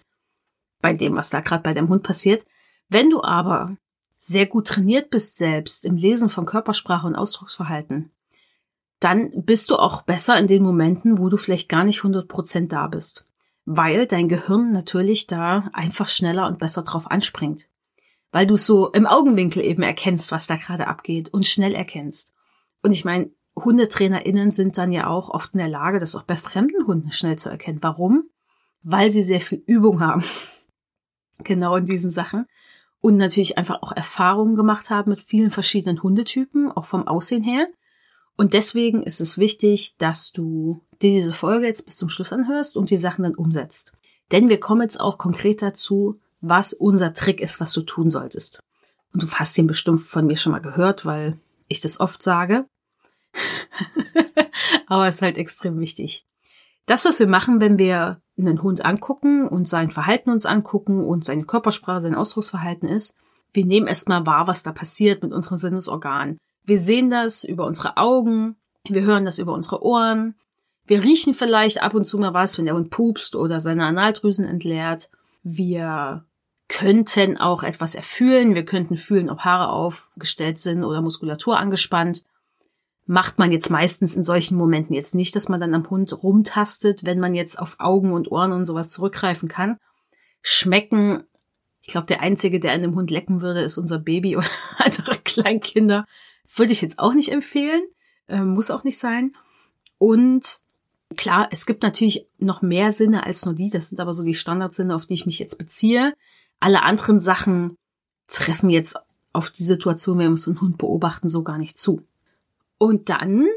bei 0.82 0.94
dem, 0.94 1.18
was 1.18 1.30
da 1.30 1.42
gerade 1.42 1.64
bei 1.64 1.74
deinem 1.74 1.90
Hund 1.90 2.04
passiert. 2.04 2.46
Wenn 2.88 3.10
du 3.10 3.22
aber 3.22 3.76
sehr 4.18 4.46
gut 4.46 4.68
trainiert 4.68 5.10
bist 5.10 5.36
selbst 5.36 5.86
im 5.86 5.96
Lesen 5.96 6.30
von 6.30 6.46
Körpersprache 6.46 7.08
und 7.08 7.16
Ausdrucksverhalten, 7.16 8.12
dann 9.02 9.32
bist 9.46 9.70
du 9.70 9.76
auch 9.76 10.02
besser 10.02 10.38
in 10.38 10.48
den 10.48 10.64
Momenten, 10.64 11.18
wo 11.18 11.30
du 11.30 11.38
vielleicht 11.38 11.70
gar 11.70 11.84
nicht 11.84 12.02
100% 12.02 12.68
da 12.68 12.88
bist, 12.88 13.28
weil 13.66 14.08
dein 14.08 14.30
Gehirn 14.30 14.72
natürlich 14.72 15.28
da 15.28 15.70
einfach 15.74 16.10
schneller 16.10 16.48
und 16.48 16.60
besser 16.60 16.84
drauf 16.84 17.10
anspringt 17.10 17.69
weil 18.32 18.48
du 18.48 18.58
so 18.58 18.92
im 18.92 19.08
Augenwinkel 19.08 19.64
eben 19.64 19.84
erkennst, 19.84 20.32
was 20.32 20.48
da 20.48 20.56
gerade 20.56 20.88
abgeht 20.88 21.30
und 21.30 21.46
schnell 21.46 21.74
erkennst. 21.74 22.34
Und 22.82 22.92
ich 22.92 23.06
meine, 23.06 23.32
HundetrainerInnen 23.56 24.52
sind 24.52 24.78
dann 24.78 24.92
ja 24.92 25.08
auch 25.08 25.30
oft 25.30 25.54
in 25.54 25.60
der 25.60 25.68
Lage, 25.68 26.00
das 26.00 26.16
auch 26.16 26.24
bei 26.24 26.36
fremden 26.36 26.86
Hunden 26.86 27.12
schnell 27.12 27.38
zu 27.38 27.50
erkennen. 27.50 27.80
Warum? 27.82 28.30
Weil 28.82 29.12
sie 29.12 29.24
sehr 29.24 29.42
viel 29.42 29.64
Übung 29.66 30.00
haben. 30.00 30.24
genau 31.44 31.76
in 31.76 31.86
diesen 31.86 32.12
Sachen. 32.12 32.46
Und 33.02 33.18
natürlich 33.18 33.58
einfach 33.58 33.82
auch 33.82 33.94
Erfahrungen 33.94 34.56
gemacht 34.56 34.90
haben 34.90 35.10
mit 35.10 35.22
vielen 35.22 35.52
verschiedenen 35.52 36.04
Hundetypen, 36.04 36.72
auch 36.72 36.86
vom 36.86 37.08
Aussehen 37.08 37.44
her. 37.44 37.68
Und 38.36 38.54
deswegen 38.54 39.04
ist 39.04 39.22
es 39.22 39.38
wichtig, 39.38 39.96
dass 39.98 40.32
du 40.32 40.82
dir 41.02 41.12
diese 41.12 41.34
Folge 41.34 41.68
jetzt 41.68 41.86
bis 41.86 41.98
zum 41.98 42.10
Schluss 42.10 42.34
anhörst 42.34 42.78
und 42.78 42.90
die 42.90 42.98
Sachen 42.98 43.24
dann 43.24 43.36
umsetzt. 43.36 43.94
Denn 44.32 44.50
wir 44.50 44.60
kommen 44.60 44.82
jetzt 44.82 45.00
auch 45.00 45.18
konkret 45.18 45.62
dazu, 45.62 46.20
was 46.42 46.74
unser 46.74 47.14
Trick 47.14 47.42
ist, 47.42 47.60
was 47.60 47.74
du 47.74 47.82
tun 47.82 48.10
solltest. 48.10 48.60
Und 49.14 49.24
du 49.24 49.28
hast 49.32 49.58
den 49.58 49.68
bestimmt 49.68 50.02
von 50.02 50.26
mir 50.26 50.38
schon 50.38 50.52
mal 50.52 50.60
gehört, 50.60 51.06
weil 51.06 51.38
ich 51.68 51.82
das 51.82 52.00
oft 52.00 52.22
sage. 52.22 52.66
Aber 54.88 55.08
es 55.08 55.16
ist 55.16 55.22
halt 55.22 55.38
extrem 55.38 55.80
wichtig. 55.80 56.26
Das, 56.86 57.06
was 57.06 57.20
wir 57.20 57.28
machen, 57.28 57.62
wenn 57.62 57.78
wir 57.78 58.22
einen 58.38 58.64
Hund 58.64 58.86
angucken 58.86 59.48
und 59.48 59.68
sein 59.68 59.92
Verhalten 59.92 60.32
uns 60.32 60.46
angucken 60.46 61.04
und 61.04 61.24
seine 61.24 61.44
Körpersprache, 61.44 62.02
sein 62.02 62.16
Ausdrucksverhalten 62.16 62.88
ist, 62.88 63.16
wir 63.52 63.66
nehmen 63.66 63.88
erstmal 63.88 64.26
wahr, 64.26 64.48
was 64.48 64.64
da 64.64 64.72
passiert 64.72 65.24
mit 65.24 65.34
unseren 65.34 65.58
Sinnesorganen. 65.58 66.38
Wir 66.64 66.80
sehen 66.80 67.10
das 67.10 67.44
über 67.44 67.66
unsere 67.66 67.98
Augen, 67.98 68.56
wir 68.88 69.04
hören 69.04 69.26
das 69.26 69.40
über 69.40 69.54
unsere 69.54 69.84
Ohren, 69.84 70.36
wir 70.86 71.04
riechen 71.04 71.36
vielleicht 71.36 71.84
ab 71.84 71.94
und 71.94 72.06
zu 72.06 72.18
mal 72.18 72.34
was, 72.34 72.58
wenn 72.58 72.66
der 72.66 72.74
Hund 72.74 72.90
pupst 72.90 73.36
oder 73.36 73.60
seine 73.60 73.86
Analdrüsen 73.86 74.46
entleert. 74.46 75.12
Wir 75.44 76.26
könnten 76.70 77.38
auch 77.38 77.64
etwas 77.64 77.96
erfühlen. 77.96 78.56
Wir 78.56 78.64
könnten 78.64 78.96
fühlen, 78.96 79.30
ob 79.30 79.40
Haare 79.40 79.70
aufgestellt 79.70 80.60
sind 80.60 80.84
oder 80.86 81.02
Muskulatur 81.02 81.60
angespannt. 81.60 82.24
Macht 83.06 83.40
man 83.40 83.52
jetzt 83.52 83.72
meistens 83.72 84.16
in 84.16 84.24
solchen 84.24 84.56
Momenten 84.56 84.94
jetzt 84.96 85.16
nicht, 85.16 85.36
dass 85.36 85.50
man 85.50 85.60
dann 85.60 85.74
am 85.74 85.90
Hund 85.90 86.24
rumtastet, 86.24 87.06
wenn 87.06 87.20
man 87.20 87.34
jetzt 87.34 87.60
auf 87.60 87.78
Augen 87.80 88.14
und 88.14 88.32
Ohren 88.32 88.52
und 88.52 88.66
sowas 88.66 88.92
zurückgreifen 88.92 89.50
kann. 89.50 89.78
Schmecken, 90.44 91.24
ich 91.82 91.92
glaube, 91.92 92.06
der 92.06 92.22
Einzige, 92.22 92.60
der 92.60 92.74
an 92.74 92.84
dem 92.84 92.96
Hund 92.96 93.10
lecken 93.10 93.42
würde, 93.42 93.62
ist 93.62 93.80
unser 93.80 93.98
Baby 93.98 94.38
oder 94.38 94.48
andere 94.78 95.18
Kleinkinder. 95.18 96.06
Würde 96.56 96.72
ich 96.72 96.82
jetzt 96.82 97.00
auch 97.00 97.16
nicht 97.16 97.32
empfehlen. 97.32 97.82
Äh, 98.28 98.42
muss 98.42 98.70
auch 98.70 98.84
nicht 98.84 99.00
sein. 99.00 99.34
Und 99.98 100.60
klar, 101.18 101.50
es 101.52 101.66
gibt 101.66 101.82
natürlich 101.82 102.28
noch 102.38 102.62
mehr 102.62 102.92
Sinne 102.92 103.26
als 103.26 103.44
nur 103.44 103.56
die. 103.56 103.72
Das 103.72 103.90
sind 103.90 104.00
aber 104.00 104.14
so 104.14 104.24
die 104.24 104.36
Standardsinne, 104.36 104.94
auf 104.94 105.08
die 105.08 105.16
ich 105.16 105.26
mich 105.26 105.40
jetzt 105.40 105.58
beziehe. 105.58 106.14
Alle 106.60 106.84
anderen 106.84 107.20
Sachen 107.20 107.76
treffen 108.28 108.70
jetzt 108.70 108.98
auf 109.34 109.50
die 109.50 109.64
Situation, 109.64 110.18
wenn 110.18 110.32
wir 110.32 110.38
so 110.38 110.52
einen 110.52 110.62
Hund 110.62 110.78
beobachten, 110.78 111.30
so 111.30 111.44
gar 111.44 111.58
nicht 111.58 111.78
zu. 111.78 112.04
Und 112.78 113.10
dann 113.10 113.48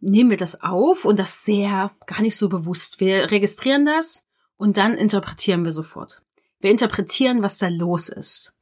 nehmen 0.00 0.30
wir 0.30 0.36
das 0.36 0.62
auf 0.62 1.04
und 1.04 1.18
das 1.18 1.44
sehr 1.44 1.90
gar 2.06 2.20
nicht 2.20 2.36
so 2.36 2.48
bewusst. 2.48 3.00
Wir 3.00 3.30
registrieren 3.30 3.86
das 3.86 4.26
und 4.56 4.76
dann 4.76 4.94
interpretieren 4.94 5.64
wir 5.64 5.72
sofort. 5.72 6.22
Wir 6.60 6.70
interpretieren, 6.70 7.42
was 7.42 7.58
da 7.58 7.68
los 7.68 8.08
ist. 8.08 8.52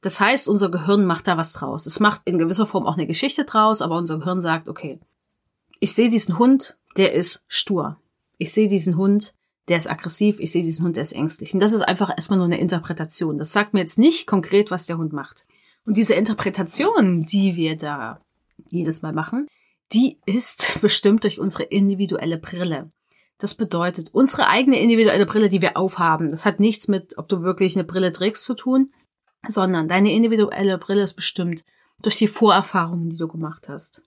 Das 0.00 0.20
heißt, 0.20 0.48
unser 0.48 0.70
Gehirn 0.70 1.06
macht 1.06 1.28
da 1.28 1.38
was 1.38 1.54
draus. 1.54 1.86
Es 1.86 1.98
macht 1.98 2.22
in 2.26 2.36
gewisser 2.36 2.66
Form 2.66 2.86
auch 2.86 2.94
eine 2.94 3.06
Geschichte 3.06 3.44
draus, 3.44 3.80
aber 3.80 3.96
unser 3.96 4.18
Gehirn 4.18 4.40
sagt, 4.40 4.68
okay, 4.68 4.98
ich 5.80 5.94
sehe 5.94 6.10
diesen 6.10 6.38
Hund, 6.38 6.76
der 6.96 7.12
ist 7.12 7.44
stur. 7.48 7.98
Ich 8.36 8.52
sehe 8.52 8.68
diesen 8.68 8.96
Hund, 8.96 9.34
der 9.68 9.78
ist 9.78 9.90
aggressiv, 9.90 10.38
ich 10.40 10.52
sehe 10.52 10.62
diesen 10.62 10.84
Hund, 10.84 10.96
der 10.96 11.02
ist 11.02 11.14
ängstlich. 11.14 11.54
Und 11.54 11.60
das 11.60 11.72
ist 11.72 11.82
einfach 11.82 12.10
erstmal 12.10 12.38
nur 12.38 12.46
eine 12.46 12.60
Interpretation. 12.60 13.38
Das 13.38 13.52
sagt 13.52 13.72
mir 13.72 13.80
jetzt 13.80 13.98
nicht 13.98 14.26
konkret, 14.26 14.70
was 14.70 14.86
der 14.86 14.98
Hund 14.98 15.12
macht. 15.12 15.46
Und 15.86 15.96
diese 15.96 16.14
Interpretation, 16.14 17.24
die 17.24 17.56
wir 17.56 17.76
da 17.76 18.20
jedes 18.68 19.02
Mal 19.02 19.12
machen, 19.12 19.46
die 19.92 20.18
ist 20.26 20.78
bestimmt 20.80 21.24
durch 21.24 21.40
unsere 21.40 21.64
individuelle 21.64 22.38
Brille. 22.38 22.90
Das 23.38 23.54
bedeutet, 23.54 24.10
unsere 24.12 24.48
eigene 24.48 24.78
individuelle 24.78 25.26
Brille, 25.26 25.48
die 25.48 25.60
wir 25.60 25.76
aufhaben, 25.76 26.28
das 26.28 26.44
hat 26.44 26.60
nichts 26.60 26.86
mit, 26.86 27.18
ob 27.18 27.28
du 27.28 27.42
wirklich 27.42 27.74
eine 27.74 27.84
Brille 27.84 28.12
trägst 28.12 28.44
zu 28.44 28.54
tun, 28.54 28.92
sondern 29.48 29.88
deine 29.88 30.12
individuelle 30.12 30.78
Brille 30.78 31.02
ist 31.02 31.14
bestimmt 31.14 31.64
durch 32.02 32.16
die 32.16 32.28
Vorerfahrungen, 32.28 33.10
die 33.10 33.16
du 33.16 33.28
gemacht 33.28 33.68
hast, 33.68 34.02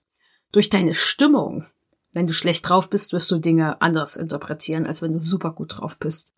durch 0.50 0.70
deine 0.70 0.94
Stimmung, 0.94 1.66
wenn 2.14 2.26
du 2.26 2.32
schlecht 2.32 2.68
drauf 2.68 2.90
bist, 2.90 3.12
wirst 3.12 3.30
du 3.30 3.38
Dinge 3.38 3.80
anders 3.80 4.16
interpretieren, 4.16 4.86
als 4.86 5.02
wenn 5.02 5.12
du 5.12 5.20
super 5.20 5.52
gut 5.52 5.78
drauf 5.78 5.98
bist. 5.98 6.32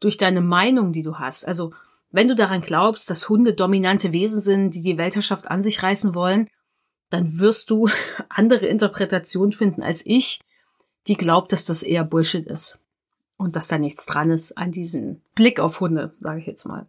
Durch 0.00 0.16
deine 0.16 0.40
Meinung, 0.40 0.92
die 0.92 1.02
du 1.02 1.18
hast. 1.18 1.46
Also, 1.46 1.72
wenn 2.10 2.28
du 2.28 2.34
daran 2.34 2.60
glaubst, 2.60 3.10
dass 3.10 3.28
Hunde 3.28 3.54
dominante 3.54 4.12
Wesen 4.12 4.40
sind, 4.40 4.70
die 4.72 4.82
die 4.82 4.98
Weltherrschaft 4.98 5.50
an 5.50 5.62
sich 5.62 5.82
reißen 5.82 6.14
wollen, 6.14 6.48
dann 7.10 7.38
wirst 7.38 7.70
du 7.70 7.88
andere 8.28 8.66
Interpretationen 8.66 9.52
finden 9.52 9.82
als 9.82 10.02
ich, 10.04 10.40
die 11.06 11.16
glaubt, 11.16 11.52
dass 11.52 11.64
das 11.64 11.82
eher 11.82 12.04
Bullshit 12.04 12.46
ist. 12.46 12.78
und 13.36 13.54
dass 13.54 13.68
da 13.68 13.78
nichts 13.78 14.06
dran 14.06 14.30
ist 14.30 14.56
an 14.56 14.72
diesen 14.72 15.22
Blick 15.34 15.60
auf 15.60 15.80
Hunde, 15.80 16.14
sage 16.20 16.40
ich 16.40 16.46
jetzt 16.46 16.64
mal. 16.64 16.86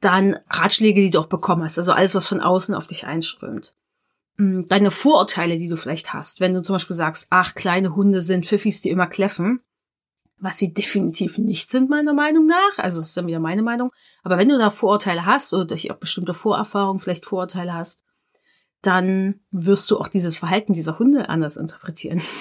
Dann 0.00 0.38
Ratschläge, 0.48 1.02
die 1.02 1.10
du 1.10 1.18
auch 1.18 1.26
bekommen 1.26 1.62
hast, 1.62 1.76
also 1.76 1.92
alles, 1.92 2.14
was 2.14 2.26
von 2.26 2.40
außen 2.40 2.74
auf 2.74 2.86
dich 2.86 3.06
einströmt. 3.06 3.74
Deine 4.40 4.92
Vorurteile, 4.92 5.58
die 5.58 5.68
du 5.68 5.76
vielleicht 5.76 6.12
hast, 6.12 6.38
wenn 6.38 6.54
du 6.54 6.62
zum 6.62 6.76
Beispiel 6.76 6.94
sagst, 6.94 7.26
ach, 7.30 7.56
kleine 7.56 7.96
Hunde 7.96 8.20
sind 8.20 8.46
Pfiffis, 8.46 8.80
die 8.80 8.90
immer 8.90 9.08
kläffen, 9.08 9.60
was 10.38 10.58
sie 10.58 10.72
definitiv 10.72 11.38
nicht 11.38 11.70
sind, 11.70 11.90
meiner 11.90 12.12
Meinung 12.12 12.46
nach. 12.46 12.78
Also, 12.78 13.00
das 13.00 13.08
ist 13.08 13.16
dann 13.16 13.26
wieder 13.26 13.40
meine 13.40 13.62
Meinung. 13.62 13.90
Aber 14.22 14.38
wenn 14.38 14.48
du 14.48 14.56
da 14.56 14.70
Vorurteile 14.70 15.26
hast 15.26 15.52
oder 15.52 15.64
durch 15.64 15.90
auch 15.90 15.96
bestimmte 15.96 16.34
Vorerfahrungen 16.34 17.00
vielleicht 17.00 17.24
Vorurteile 17.24 17.74
hast, 17.74 18.04
dann 18.80 19.40
wirst 19.50 19.90
du 19.90 19.98
auch 19.98 20.06
dieses 20.06 20.38
Verhalten 20.38 20.72
dieser 20.72 21.00
Hunde 21.00 21.28
anders 21.28 21.56
interpretieren. 21.56 22.22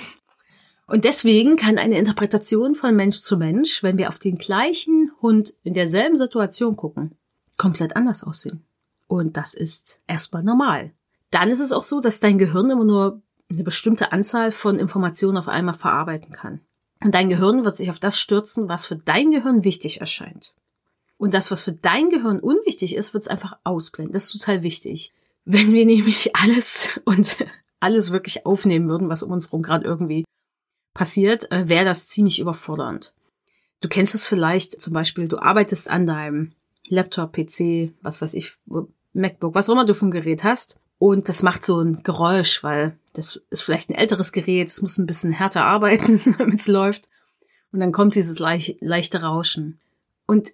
Und 0.86 1.04
deswegen 1.04 1.58
kann 1.58 1.80
eine 1.80 1.98
Interpretation 1.98 2.76
von 2.76 2.96
Mensch 2.96 3.18
zu 3.18 3.38
Mensch, 3.38 3.84
wenn 3.84 3.98
wir 3.98 4.08
auf 4.08 4.20
den 4.20 4.38
gleichen 4.38 5.12
Hund 5.22 5.54
in 5.64 5.74
derselben 5.74 6.16
Situation 6.16 6.78
gucken, 6.78 7.18
komplett 7.58 7.96
anders 7.96 8.24
aussehen. 8.24 8.64
Und 9.08 9.36
das 9.36 9.54
ist 9.54 10.02
erstmal 10.08 10.44
normal. 10.44 10.94
Dann 11.32 11.50
ist 11.50 11.60
es 11.60 11.72
auch 11.72 11.84
so, 11.84 12.00
dass 12.00 12.20
dein 12.20 12.38
Gehirn 12.38 12.70
immer 12.70 12.86
nur 12.86 13.22
eine 13.50 13.64
bestimmte 13.64 14.12
Anzahl 14.12 14.52
von 14.52 14.80
Informationen 14.80 15.38
auf 15.38 15.48
einmal 15.48 15.74
verarbeiten 15.74 16.34
kann. 16.34 16.62
Und 17.04 17.14
dein 17.14 17.30
Gehirn 17.30 17.64
wird 17.64 17.78
sich 17.78 17.90
auf 17.90 18.00
das 18.00 18.20
stürzen, 18.20 18.70
was 18.70 18.86
für 18.86 18.96
dein 18.96 19.32
Gehirn 19.32 19.64
wichtig 19.64 20.00
erscheint. 20.00 20.54
Und 21.18 21.34
das, 21.34 21.52
was 21.52 21.62
für 21.62 21.74
dein 21.74 22.10
Gehirn 22.10 22.40
unwichtig 22.40 22.96
ist, 22.96 23.14
wird 23.14 23.24
es 23.24 23.28
einfach 23.28 23.58
ausblenden. 23.64 24.14
Das 24.14 24.26
ist 24.26 24.40
total 24.40 24.64
wichtig. 24.64 25.14
Wenn 25.46 25.74
wir 25.74 25.86
nämlich 25.86 26.36
alles 26.36 27.00
und 27.06 27.38
alles 27.80 28.12
wirklich 28.12 28.46
aufnehmen 28.46 28.90
würden, 28.90 29.10
was 29.10 29.24
um 29.24 29.32
uns 29.32 29.48
herum 29.48 29.64
gerade 29.64 29.86
irgendwie 29.86 30.26
passiert, 30.94 31.52
äh, 31.52 31.70
wäre 31.70 31.86
das 31.86 32.08
ziemlich 32.08 32.40
überfordernd. 32.40 33.14
Du 33.82 33.90
kennst 33.90 34.16
es 34.16 34.26
vielleicht, 34.26 34.82
zum 34.82 34.94
Beispiel, 34.94 35.28
du 35.28 35.38
arbeitest 35.38 35.90
an 35.90 36.08
deinem 36.08 36.54
Laptop, 36.88 37.34
PC, 37.34 37.94
was 38.02 38.22
weiß 38.22 38.34
ich, 38.34 38.54
MacBook, 39.14 39.54
was 39.54 39.70
auch 39.70 39.74
immer 39.74 39.86
du 39.86 39.94
ein 39.94 40.12
Gerät 40.12 40.44
hast. 40.44 40.80
Und 41.00 41.30
das 41.30 41.44
macht 41.44 41.64
so 41.64 41.80
ein 41.80 42.02
Geräusch, 42.04 42.64
weil 42.64 42.98
das 43.14 43.42
ist 43.50 43.64
vielleicht 43.64 43.90
ein 43.90 43.96
älteres 43.96 44.32
Gerät, 44.32 44.68
es 44.68 44.82
muss 44.82 44.98
ein 44.98 45.06
bisschen 45.06 45.32
härter 45.32 45.66
arbeiten, 45.66 46.36
damit 46.38 46.60
es 46.60 46.68
läuft. 46.68 47.10
Und 47.72 47.80
dann 47.80 47.92
kommt 47.92 48.16
dieses 48.16 48.40
leicht, 48.40 48.78
leichte 48.82 49.22
Rauschen. 49.22 49.80
Und 50.26 50.50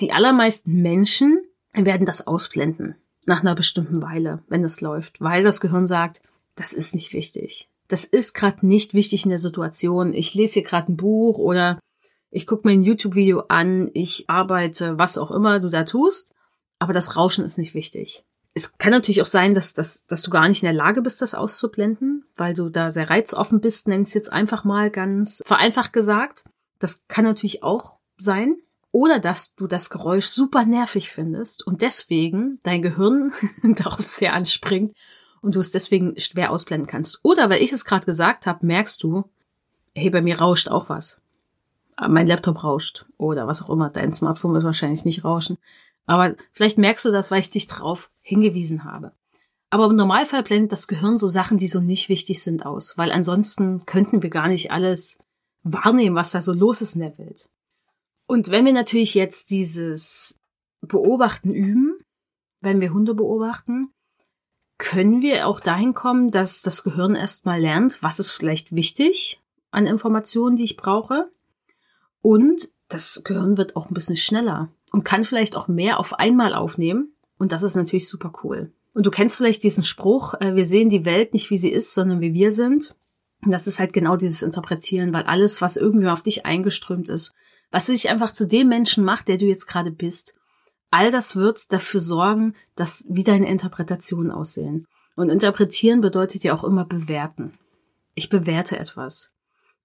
die 0.00 0.12
allermeisten 0.12 0.82
Menschen 0.82 1.38
werden 1.72 2.06
das 2.06 2.26
ausblenden 2.26 2.94
nach 3.26 3.40
einer 3.40 3.54
bestimmten 3.54 4.02
Weile, 4.02 4.42
wenn 4.48 4.62
das 4.62 4.80
läuft, 4.80 5.20
weil 5.20 5.42
das 5.42 5.60
Gehirn 5.60 5.86
sagt, 5.86 6.22
das 6.56 6.72
ist 6.72 6.94
nicht 6.94 7.12
wichtig. 7.12 7.68
Das 7.88 8.04
ist 8.04 8.34
gerade 8.34 8.66
nicht 8.66 8.94
wichtig 8.94 9.24
in 9.24 9.30
der 9.30 9.38
Situation. 9.38 10.14
Ich 10.14 10.34
lese 10.34 10.54
hier 10.54 10.62
gerade 10.62 10.92
ein 10.92 10.96
Buch 10.96 11.38
oder 11.38 11.78
ich 12.30 12.46
gucke 12.46 12.66
mir 12.66 12.72
ein 12.72 12.82
YouTube-Video 12.82 13.44
an, 13.48 13.90
ich 13.94 14.28
arbeite, 14.28 14.98
was 14.98 15.18
auch 15.18 15.30
immer 15.30 15.60
du 15.60 15.68
da 15.68 15.84
tust, 15.84 16.32
aber 16.78 16.92
das 16.92 17.16
Rauschen 17.16 17.44
ist 17.44 17.58
nicht 17.58 17.74
wichtig. 17.74 18.24
Es 18.56 18.78
kann 18.78 18.92
natürlich 18.92 19.20
auch 19.20 19.26
sein, 19.26 19.52
dass, 19.52 19.74
dass, 19.74 20.06
dass 20.06 20.22
du 20.22 20.30
gar 20.30 20.48
nicht 20.48 20.62
in 20.62 20.66
der 20.66 20.72
Lage 20.74 21.02
bist, 21.02 21.20
das 21.20 21.34
auszublenden, 21.34 22.24
weil 22.36 22.54
du 22.54 22.68
da 22.68 22.92
sehr 22.92 23.10
reizoffen 23.10 23.60
bist, 23.60 23.88
nenn 23.88 24.02
es 24.02 24.14
jetzt 24.14 24.32
einfach 24.32 24.62
mal 24.62 24.90
ganz 24.90 25.42
vereinfacht 25.44 25.92
gesagt. 25.92 26.44
Das 26.78 27.02
kann 27.08 27.24
natürlich 27.24 27.64
auch 27.64 27.98
sein. 28.16 28.56
Oder 28.92 29.18
dass 29.18 29.56
du 29.56 29.66
das 29.66 29.90
Geräusch 29.90 30.26
super 30.26 30.64
nervig 30.64 31.10
findest 31.10 31.66
und 31.66 31.82
deswegen 31.82 32.60
dein 32.62 32.80
Gehirn 32.80 33.32
darauf 33.62 34.00
sehr 34.02 34.34
anspringt 34.34 34.94
und 35.40 35.56
du 35.56 35.60
es 35.60 35.72
deswegen 35.72 36.18
schwer 36.20 36.52
ausblenden 36.52 36.86
kannst. 36.88 37.18
Oder 37.22 37.50
weil 37.50 37.60
ich 37.60 37.72
es 37.72 37.84
gerade 37.84 38.06
gesagt 38.06 38.46
habe, 38.46 38.64
merkst 38.64 39.02
du, 39.02 39.24
hey, 39.96 40.10
bei 40.10 40.22
mir 40.22 40.38
rauscht 40.38 40.68
auch 40.68 40.88
was. 40.88 41.20
Ah, 41.96 42.08
mein 42.08 42.28
Laptop 42.28 42.62
rauscht 42.62 43.04
oder 43.18 43.48
was 43.48 43.62
auch 43.62 43.70
immer. 43.70 43.90
Dein 43.90 44.12
Smartphone 44.12 44.54
wird 44.54 44.64
wahrscheinlich 44.64 45.04
nicht 45.04 45.24
rauschen. 45.24 45.58
Aber 46.06 46.34
vielleicht 46.52 46.78
merkst 46.78 47.04
du 47.04 47.10
das, 47.10 47.32
weil 47.32 47.40
ich 47.40 47.50
dich 47.50 47.66
drauf 47.66 48.10
hingewiesen 48.24 48.82
habe. 48.82 49.12
Aber 49.70 49.86
im 49.86 49.96
Normalfall 49.96 50.42
blendet 50.42 50.72
das 50.72 50.88
Gehirn 50.88 51.18
so 51.18 51.28
Sachen, 51.28 51.58
die 51.58 51.68
so 51.68 51.80
nicht 51.80 52.08
wichtig 52.08 52.42
sind, 52.42 52.66
aus, 52.66 52.96
weil 52.98 53.12
ansonsten 53.12 53.86
könnten 53.86 54.22
wir 54.22 54.30
gar 54.30 54.48
nicht 54.48 54.72
alles 54.72 55.18
wahrnehmen, 55.62 56.16
was 56.16 56.32
da 56.32 56.42
so 56.42 56.52
los 56.52 56.80
ist 56.80 56.94
in 56.94 57.02
der 57.02 57.18
Welt. 57.18 57.48
Und 58.26 58.50
wenn 58.50 58.64
wir 58.64 58.72
natürlich 58.72 59.14
jetzt 59.14 59.50
dieses 59.50 60.40
Beobachten 60.80 61.52
üben, 61.52 61.98
wenn 62.60 62.80
wir 62.80 62.92
Hunde 62.92 63.14
beobachten, 63.14 63.92
können 64.78 65.22
wir 65.22 65.46
auch 65.46 65.60
dahin 65.60 65.94
kommen, 65.94 66.30
dass 66.30 66.62
das 66.62 66.82
Gehirn 66.82 67.14
erstmal 67.14 67.60
lernt, 67.60 68.02
was 68.02 68.18
ist 68.18 68.30
vielleicht 68.30 68.74
wichtig 68.74 69.40
an 69.70 69.86
Informationen, 69.86 70.56
die 70.56 70.64
ich 70.64 70.76
brauche. 70.76 71.30
Und 72.20 72.70
das 72.88 73.22
Gehirn 73.24 73.56
wird 73.56 73.76
auch 73.76 73.88
ein 73.88 73.94
bisschen 73.94 74.16
schneller 74.16 74.70
und 74.92 75.04
kann 75.04 75.24
vielleicht 75.24 75.56
auch 75.56 75.68
mehr 75.68 75.98
auf 76.00 76.14
einmal 76.14 76.54
aufnehmen. 76.54 77.13
Und 77.38 77.52
das 77.52 77.62
ist 77.62 77.74
natürlich 77.74 78.08
super 78.08 78.32
cool. 78.42 78.72
Und 78.92 79.06
du 79.06 79.10
kennst 79.10 79.36
vielleicht 79.36 79.62
diesen 79.62 79.84
Spruch, 79.84 80.34
äh, 80.34 80.54
wir 80.54 80.66
sehen 80.66 80.88
die 80.88 81.04
Welt 81.04 81.32
nicht 81.34 81.50
wie 81.50 81.58
sie 81.58 81.70
ist, 81.70 81.94
sondern 81.94 82.20
wie 82.20 82.32
wir 82.32 82.52
sind. 82.52 82.94
Und 83.44 83.52
das 83.52 83.66
ist 83.66 83.78
halt 83.78 83.92
genau 83.92 84.16
dieses 84.16 84.42
Interpretieren, 84.42 85.12
weil 85.12 85.24
alles, 85.24 85.60
was 85.60 85.76
irgendwie 85.76 86.08
auf 86.08 86.22
dich 86.22 86.46
eingeströmt 86.46 87.08
ist, 87.08 87.34
was 87.70 87.86
dich 87.86 88.08
einfach 88.08 88.32
zu 88.32 88.46
dem 88.46 88.68
Menschen 88.68 89.04
macht, 89.04 89.28
der 89.28 89.36
du 89.36 89.46
jetzt 89.46 89.66
gerade 89.66 89.90
bist. 89.90 90.34
All 90.90 91.10
das 91.10 91.34
wird 91.34 91.72
dafür 91.72 92.00
sorgen, 92.00 92.54
dass 92.76 93.04
wie 93.08 93.24
deine 93.24 93.48
Interpretationen 93.48 94.30
aussehen. 94.30 94.86
Und 95.16 95.28
interpretieren 95.28 96.00
bedeutet 96.00 96.44
ja 96.44 96.54
auch 96.54 96.64
immer 96.64 96.84
bewerten. 96.84 97.58
Ich 98.14 98.28
bewerte 98.28 98.78
etwas. 98.78 99.32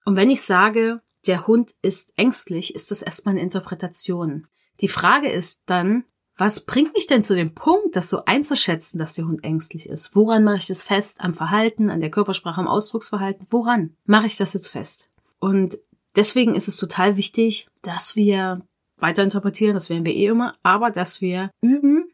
Und 0.05 0.15
wenn 0.15 0.29
ich 0.29 0.43
sage, 0.43 1.01
der 1.27 1.47
Hund 1.47 1.73
ist 1.81 2.13
ängstlich, 2.15 2.75
ist 2.75 2.91
das 2.91 3.01
erstmal 3.01 3.33
eine 3.33 3.41
Interpretation. 3.41 4.47
Die 4.81 4.87
Frage 4.87 5.29
ist 5.29 5.63
dann, 5.65 6.05
was 6.39 6.61
bringt 6.61 6.93
mich 6.93 7.05
denn 7.05 7.23
zu 7.23 7.35
dem 7.35 7.53
Punkt, 7.53 7.95
das 7.95 8.09
so 8.09 8.25
einzuschätzen, 8.25 8.97
dass 8.97 9.13
der 9.13 9.25
Hund 9.25 9.43
ängstlich 9.43 9.89
ist? 9.89 10.15
Woran 10.15 10.43
mache 10.43 10.57
ich 10.57 10.67
das 10.67 10.83
fest? 10.83 11.21
Am 11.21 11.33
Verhalten, 11.33 11.89
an 11.89 11.99
der 11.99 12.09
Körpersprache, 12.09 12.61
am 12.61 12.67
Ausdrucksverhalten? 12.67 13.45
Woran 13.49 13.95
mache 14.05 14.27
ich 14.27 14.37
das 14.37 14.53
jetzt 14.53 14.69
fest? 14.69 15.09
Und 15.39 15.77
Deswegen 16.15 16.55
ist 16.55 16.67
es 16.67 16.77
total 16.77 17.17
wichtig, 17.17 17.67
dass 17.81 18.15
wir 18.15 18.61
weiter 18.97 19.23
interpretieren, 19.23 19.75
das 19.75 19.89
werden 19.89 20.05
wir 20.05 20.15
eh 20.15 20.27
immer, 20.27 20.53
aber 20.63 20.91
dass 20.91 21.21
wir 21.21 21.51
üben, 21.61 22.11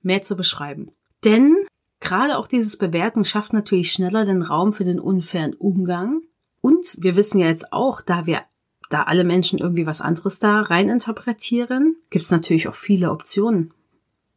mehr 0.00 0.22
zu 0.22 0.36
beschreiben. 0.36 0.90
Denn 1.24 1.56
gerade 2.00 2.38
auch 2.38 2.46
dieses 2.46 2.76
Bewerten 2.76 3.24
schafft 3.24 3.52
natürlich 3.52 3.92
schneller 3.92 4.24
den 4.24 4.42
Raum 4.42 4.72
für 4.72 4.84
den 4.84 4.98
unfairen 4.98 5.54
Umgang. 5.54 6.22
Und 6.60 6.96
wir 6.98 7.16
wissen 7.16 7.38
ja 7.38 7.48
jetzt 7.48 7.72
auch, 7.72 8.00
da 8.00 8.26
wir 8.26 8.42
da 8.88 9.02
alle 9.02 9.24
Menschen 9.24 9.58
irgendwie 9.58 9.86
was 9.86 10.00
anderes 10.00 10.38
da 10.38 10.60
rein 10.60 10.88
interpretieren, 10.88 11.96
gibt 12.12 12.26
es 12.26 12.30
natürlich 12.30 12.68
auch 12.68 12.76
viele 12.76 13.10
Optionen, 13.10 13.74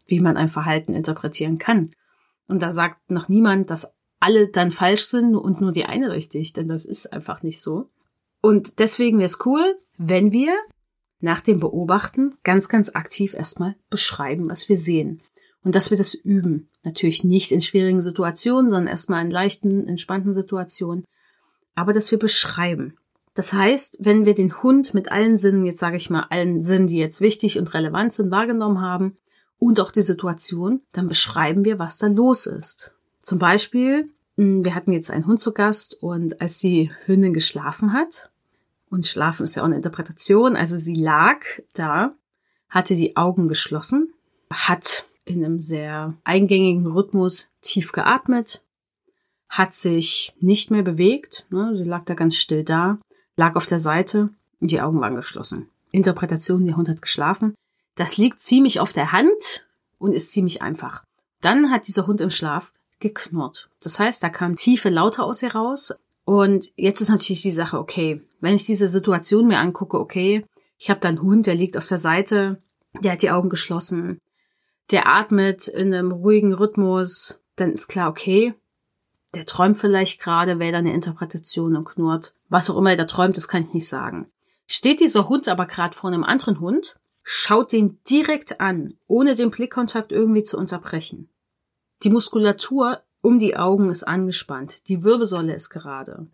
wie 0.08 0.20
man 0.20 0.38
ein 0.38 0.50
Verhalten 0.50 0.96
interpretieren 0.96 1.60
kann. 1.60 1.92
Und 2.48 2.64
da 2.64 2.72
sagt 2.72 3.12
noch 3.12 3.30
niemand, 3.30 3.70
dass 3.70 3.94
alle 4.20 4.48
dann 4.48 4.72
falsch 4.72 5.06
sind 5.06 5.36
und 5.36 5.62
nur 5.62 5.72
die 5.72 5.86
eine 5.86 6.12
richtig, 6.12 6.54
denn 6.54 6.68
das 6.68 6.86
ist 6.86 7.14
einfach 7.14 7.44
nicht 7.44 7.62
so. 7.62 7.90
Und 8.42 8.80
deswegen 8.80 9.18
wäre 9.18 9.28
es 9.28 9.46
cool, 9.46 9.78
wenn 9.98 10.32
wir 10.32 10.54
nach 11.20 11.42
dem 11.42 11.60
Beobachten 11.60 12.36
ganz, 12.44 12.70
ganz 12.70 12.96
aktiv 12.96 13.34
erstmal 13.34 13.76
beschreiben, 13.90 14.50
was 14.50 14.70
wir 14.70 14.78
sehen. 14.78 15.22
Und 15.64 15.76
dass 15.76 15.90
wir 15.90 15.98
das 15.98 16.14
üben. 16.14 16.70
Natürlich 16.84 17.24
nicht 17.24 17.52
in 17.52 17.62
schwierigen 17.62 18.02
Situationen, 18.02 18.70
sondern 18.70 18.88
erstmal 18.88 19.26
in 19.26 19.32
leichten, 19.32 19.88
entspannten 19.88 20.36
Situationen. 20.36 21.06
Aber 21.74 21.92
dass 21.92 22.12
wir 22.12 22.20
beschreiben. 22.20 22.98
Das 23.36 23.54
heißt, 23.54 23.98
wenn 24.00 24.26
wir 24.26 24.34
den 24.34 24.64
Hund 24.64 24.94
mit 24.94 25.12
allen 25.12 25.38
Sinnen, 25.38 25.66
jetzt 25.66 25.80
sage 25.80 25.98
ich 25.98 26.10
mal, 26.10 26.26
allen 26.30 26.62
Sinnen, 26.62 26.88
die 26.88 26.98
jetzt 26.98 27.22
wichtig 27.22 27.60
und 27.60 27.74
relevant 27.74 28.14
sind, 28.14 28.32
wahrgenommen 28.32 28.82
haben 28.82 29.18
und 29.60 29.80
auch 29.80 29.92
die 29.92 30.02
Situation, 30.02 30.82
dann 30.94 31.08
beschreiben 31.08 31.64
wir, 31.64 31.78
was 31.78 32.00
da 32.00 32.08
los 32.08 32.48
ist. 32.48 32.96
Zum 33.22 33.38
Beispiel, 33.38 34.10
hm, 34.38 34.66
wir 34.66 34.74
hatten 34.74 34.92
jetzt 34.92 35.12
einen 35.12 35.28
Hund 35.28 35.42
zu 35.42 35.54
Gast 35.54 36.02
und 36.02 36.42
als 36.42 36.60
die 36.60 36.92
Hündin 37.06 37.34
geschlafen 37.34 37.94
hat, 37.94 38.32
und 38.90 39.06
Schlafen 39.06 39.44
ist 39.44 39.56
ja 39.56 39.62
auch 39.62 39.68
eine 39.68 39.76
Interpretation. 39.76 40.56
Also 40.56 40.78
sie 40.78 40.96
lag 40.96 41.44
da, 41.74 42.16
hatte 42.70 42.96
die 42.96 43.18
Augen 43.18 43.48
geschlossen, 43.48 44.14
hat 44.52 45.06
in 45.26 45.44
einem 45.44 45.60
sehr 45.60 46.14
eingängigen 46.24 46.88
Rhythmus 46.88 47.50
tief 47.62 47.92
geatmet, 47.92 48.64
hat 49.50 49.74
sich 49.74 50.34
nicht 50.40 50.72
mehr 50.72 50.84
bewegt. 50.84 51.46
Ne? 51.50 51.76
Sie 51.76 51.84
lag 51.84 52.06
da 52.06 52.14
ganz 52.14 52.36
still 52.36 52.64
da, 52.64 53.00
lag 53.38 53.56
auf 53.56 53.66
der 53.66 53.80
Seite 53.80 54.30
die 54.60 54.82
Augen 54.82 55.00
waren 55.00 55.16
geschlossen. 55.16 55.70
Interpretation, 55.92 56.66
der 56.66 56.76
Hund 56.76 56.90
hat 56.90 57.02
geschlafen. 57.02 57.54
Das 57.96 58.18
liegt 58.18 58.40
ziemlich 58.40 58.80
auf 58.80 58.94
der 58.94 59.12
Hand 59.12 59.66
und 60.00 60.14
ist 60.14 60.32
ziemlich 60.32 60.62
einfach. 60.62 61.04
Dann 61.42 61.70
hat 61.70 61.88
dieser 61.88 62.08
Hund 62.08 62.20
im 62.20 62.32
Schlaf 62.32 62.74
geknurrt. 63.00 63.70
Das 63.82 64.00
heißt, 64.00 64.24
da 64.24 64.30
kamen 64.30 64.56
tiefe 64.56 64.90
Laute 64.90 65.24
aus 65.24 65.44
ihr 65.44 65.54
raus, 65.54 65.94
und 66.26 66.72
jetzt 66.76 67.02
ist 67.02 67.10
natürlich 67.10 67.44
die 67.44 67.52
Sache, 67.52 67.80
okay, 67.80 68.22
wenn 68.42 68.56
ich 68.56 68.66
diese 68.66 68.88
Situation 68.88 69.48
mir 69.48 69.60
angucke, 69.60 70.00
okay, 70.00 70.44
ich 70.78 70.90
habe 70.90 71.00
da 71.00 71.08
einen 71.08 71.22
Hund, 71.22 71.46
der 71.46 71.56
liegt 71.56 71.78
auf 71.78 71.86
der 71.86 72.00
Seite, 72.00 72.62
der 73.00 73.14
hat 73.14 73.22
die 73.22 73.30
Augen 73.30 73.50
geschlossen, 73.50 74.20
der 74.92 75.08
atmet 75.08 75.68
in 75.68 75.94
einem 75.94 76.12
ruhigen 76.12 76.54
Rhythmus, 76.54 77.40
dann 77.56 77.72
ist 77.72 77.88
klar, 77.88 78.10
okay, 78.10 78.56
der 79.36 79.46
träumt 79.46 79.78
vielleicht 79.78 80.22
gerade, 80.22 80.60
wäre 80.60 80.72
da 80.72 80.78
eine 80.80 80.94
Interpretation 80.94 81.76
und 81.76 81.86
knurrt. 81.86 82.34
Was 82.50 82.70
auch 82.70 82.78
immer 82.78 82.94
er 82.94 83.08
träumt, 83.08 83.38
das 83.38 83.48
kann 83.48 83.64
ich 83.64 83.74
nicht 83.74 83.88
sagen. 83.88 84.32
Steht 84.68 85.00
dieser 85.00 85.30
Hund 85.30 85.48
aber 85.48 85.66
gerade 85.66 85.96
vor 85.96 86.10
einem 86.10 86.24
anderen 86.24 86.60
Hund, 86.60 86.98
schaut 87.22 87.72
den 87.72 88.00
direkt 88.10 88.60
an, 88.62 88.96
ohne 89.08 89.36
den 89.36 89.52
Blickkontakt 89.52 90.12
irgendwie 90.12 90.44
zu 90.44 90.58
unterbrechen. 90.58 91.30
Die 92.04 92.10
Muskulatur 92.10 93.02
um 93.22 93.40
die 93.40 93.58
Augen 93.58 93.90
ist 93.90 94.04
angespannt, 94.04 94.88
die 94.88 95.04
Wirbelsäule 95.04 95.56
ist 95.56 95.70
gerade. 95.70 96.28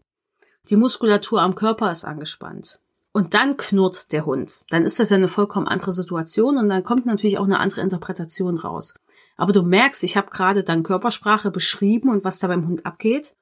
Die 0.69 0.75
Muskulatur 0.75 1.41
am 1.41 1.55
Körper 1.55 1.91
ist 1.91 2.03
angespannt. 2.03 2.79
Und 3.13 3.33
dann 3.33 3.57
knurrt 3.57 4.13
der 4.13 4.25
Hund. 4.25 4.61
Dann 4.69 4.83
ist 4.83 4.99
das 4.99 5.09
ja 5.09 5.17
eine 5.17 5.27
vollkommen 5.27 5.67
andere 5.67 5.91
Situation 5.91 6.57
und 6.57 6.69
dann 6.69 6.83
kommt 6.83 7.05
natürlich 7.05 7.37
auch 7.37 7.43
eine 7.43 7.59
andere 7.59 7.81
Interpretation 7.81 8.57
raus. 8.57 8.93
Aber 9.35 9.51
du 9.51 9.63
merkst, 9.63 10.03
ich 10.03 10.15
habe 10.15 10.29
gerade 10.29 10.63
dann 10.63 10.83
Körpersprache 10.83 11.51
beschrieben 11.51 12.09
und 12.09 12.23
was 12.23 12.39
da 12.39 12.47
beim 12.47 12.67
Hund 12.67 12.85
abgeht. 12.85 13.35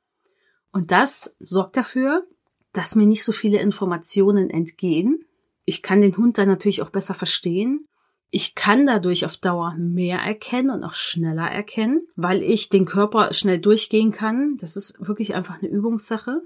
Und 0.71 0.91
das 0.91 1.35
sorgt 1.39 1.77
dafür, 1.77 2.25
dass 2.73 2.95
mir 2.95 3.05
nicht 3.05 3.23
so 3.23 3.31
viele 3.31 3.59
Informationen 3.59 4.49
entgehen. 4.49 5.25
Ich 5.65 5.83
kann 5.83 6.01
den 6.01 6.17
Hund 6.17 6.37
dann 6.37 6.47
natürlich 6.47 6.81
auch 6.81 6.89
besser 6.89 7.13
verstehen. 7.13 7.85
Ich 8.31 8.53
kann 8.53 8.85
dadurch 8.85 9.25
auf 9.25 9.37
Dauer 9.37 9.75
mehr 9.77 10.19
erkennen 10.19 10.69
und 10.69 10.83
auch 10.83 10.93
schneller 10.93 11.49
erkennen, 11.49 12.07
weil 12.15 12.43
ich 12.43 12.69
den 12.69 12.85
Körper 12.85 13.33
schnell 13.33 13.59
durchgehen 13.59 14.11
kann. 14.11 14.57
Das 14.57 14.75
ist 14.75 14.95
wirklich 14.99 15.33
einfach 15.33 15.59
eine 15.59 15.69
Übungssache. 15.69 16.41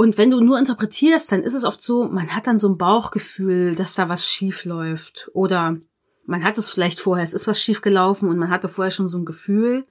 Und 0.00 0.16
wenn 0.16 0.30
du 0.30 0.40
nur 0.40 0.58
interpretierst, 0.58 1.30
dann 1.30 1.42
ist 1.42 1.52
es 1.52 1.64
oft 1.64 1.82
so, 1.82 2.04
man 2.04 2.34
hat 2.34 2.46
dann 2.46 2.58
so 2.58 2.70
ein 2.70 2.78
Bauchgefühl, 2.78 3.74
dass 3.74 3.96
da 3.96 4.08
was 4.08 4.26
schief 4.26 4.64
läuft. 4.64 5.30
Oder 5.34 5.76
man 6.24 6.42
hat 6.42 6.56
es 6.56 6.70
vielleicht 6.70 7.00
vorher, 7.00 7.22
es 7.22 7.34
ist 7.34 7.46
was 7.46 7.60
schief 7.60 7.82
gelaufen 7.82 8.30
und 8.30 8.38
man 8.38 8.48
hatte 8.48 8.70
vorher 8.70 8.92
schon 8.92 9.08
so 9.08 9.18
ein 9.18 9.26
Gefühl. 9.26 9.84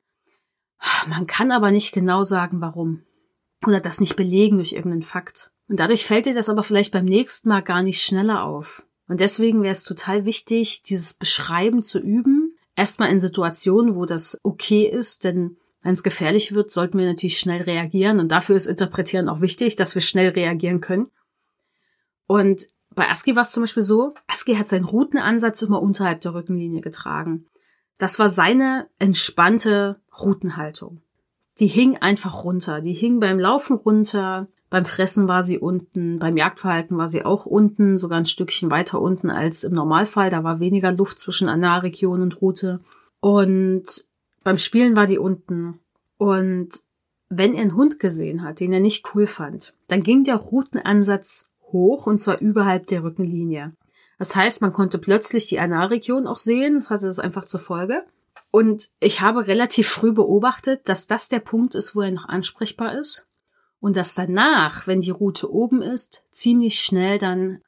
Man 1.07 1.27
kann 1.27 1.51
aber 1.51 1.69
nicht 1.69 1.91
genau 1.91 2.23
sagen, 2.23 2.59
warum. 2.59 3.03
Oder 3.67 3.81
das 3.81 3.99
nicht 3.99 4.15
belegen 4.15 4.57
durch 4.57 4.73
irgendeinen 4.73 5.03
Fakt. 5.03 5.51
Und 5.67 5.79
dadurch 5.79 6.07
fällt 6.07 6.25
dir 6.25 6.33
das 6.33 6.49
aber 6.49 6.63
vielleicht 6.63 6.91
beim 6.91 7.05
nächsten 7.05 7.47
Mal 7.47 7.61
gar 7.61 7.83
nicht 7.83 8.01
schneller 8.01 8.45
auf. 8.45 8.87
Und 9.07 9.19
deswegen 9.19 9.61
wäre 9.61 9.73
es 9.73 9.83
total 9.83 10.25
wichtig, 10.25 10.81
dieses 10.81 11.13
Beschreiben 11.13 11.83
zu 11.83 11.99
üben. 11.99 12.57
Erstmal 12.75 13.11
in 13.11 13.19
Situationen, 13.19 13.93
wo 13.93 14.07
das 14.07 14.39
okay 14.41 14.87
ist, 14.87 15.23
denn 15.23 15.57
wenn 15.81 15.93
es 15.93 16.03
gefährlich 16.03 16.53
wird, 16.53 16.71
sollten 16.71 16.97
wir 16.97 17.05
natürlich 17.05 17.39
schnell 17.39 17.61
reagieren. 17.61 18.19
Und 18.19 18.29
dafür 18.29 18.55
ist 18.55 18.67
Interpretieren 18.67 19.29
auch 19.29 19.41
wichtig, 19.41 19.75
dass 19.75 19.95
wir 19.95 20.01
schnell 20.01 20.29
reagieren 20.29 20.81
können. 20.81 21.07
Und 22.27 22.67
bei 22.93 23.09
Aski 23.09 23.35
war 23.35 23.43
es 23.43 23.51
zum 23.51 23.63
Beispiel 23.63 23.83
so, 23.83 24.13
Aski 24.27 24.55
hat 24.55 24.67
seinen 24.67 24.85
Routenansatz 24.85 25.61
immer 25.61 25.81
unterhalb 25.81 26.21
der 26.21 26.33
Rückenlinie 26.33 26.81
getragen. 26.81 27.45
Das 27.97 28.19
war 28.19 28.29
seine 28.29 28.87
entspannte 28.97 29.99
Routenhaltung. 30.19 31.01
Die 31.59 31.67
hing 31.67 31.97
einfach 31.97 32.43
runter. 32.43 32.81
Die 32.81 32.93
hing 32.93 33.19
beim 33.19 33.39
Laufen 33.39 33.75
runter. 33.75 34.47
Beim 34.69 34.85
Fressen 34.85 35.27
war 35.27 35.43
sie 35.43 35.59
unten. 35.59 36.19
Beim 36.19 36.37
Jagdverhalten 36.37 36.97
war 36.97 37.09
sie 37.09 37.25
auch 37.25 37.45
unten, 37.45 37.97
sogar 37.97 38.19
ein 38.19 38.25
Stückchen 38.25 38.71
weiter 38.71 39.01
unten 39.01 39.29
als 39.29 39.63
im 39.63 39.73
Normalfall. 39.73 40.29
Da 40.29 40.43
war 40.43 40.59
weniger 40.59 40.91
Luft 40.91 41.19
zwischen 41.19 41.49
Analregion 41.49 42.21
und 42.21 42.41
Route. 42.41 42.79
Und 43.19 44.05
beim 44.43 44.57
Spielen 44.57 44.95
war 44.95 45.07
die 45.07 45.17
unten. 45.17 45.79
Und 46.17 46.69
wenn 47.29 47.53
er 47.53 47.61
einen 47.61 47.75
Hund 47.75 47.99
gesehen 47.99 48.43
hat, 48.43 48.59
den 48.59 48.73
er 48.73 48.79
nicht 48.79 49.13
cool 49.13 49.25
fand, 49.25 49.73
dann 49.87 50.03
ging 50.03 50.23
der 50.23 50.35
Routenansatz 50.35 51.49
hoch 51.71 52.07
und 52.07 52.19
zwar 52.19 52.39
überhalb 52.39 52.87
der 52.87 53.03
Rückenlinie. 53.03 53.73
Das 54.17 54.35
heißt, 54.35 54.61
man 54.61 54.73
konnte 54.73 54.97
plötzlich 54.97 55.47
die 55.47 55.59
Analregion 55.59 56.27
auch 56.27 56.37
sehen. 56.37 56.75
Das 56.75 56.89
hatte 56.89 57.05
das 57.05 57.19
einfach 57.19 57.45
zur 57.45 57.59
Folge. 57.59 58.03
Und 58.51 58.89
ich 58.99 59.21
habe 59.21 59.47
relativ 59.47 59.87
früh 59.87 60.11
beobachtet, 60.11 60.89
dass 60.89 61.07
das 61.07 61.29
der 61.29 61.39
Punkt 61.39 61.75
ist, 61.75 61.95
wo 61.95 62.01
er 62.01 62.11
noch 62.11 62.27
ansprechbar 62.27 62.97
ist. 62.97 63.27
Und 63.79 63.95
dass 63.95 64.15
danach, 64.15 64.87
wenn 64.87 65.01
die 65.01 65.11
Route 65.11 65.49
oben 65.51 65.81
ist, 65.81 66.25
ziemlich 66.31 66.81
schnell 66.81 67.17
dann 67.17 67.61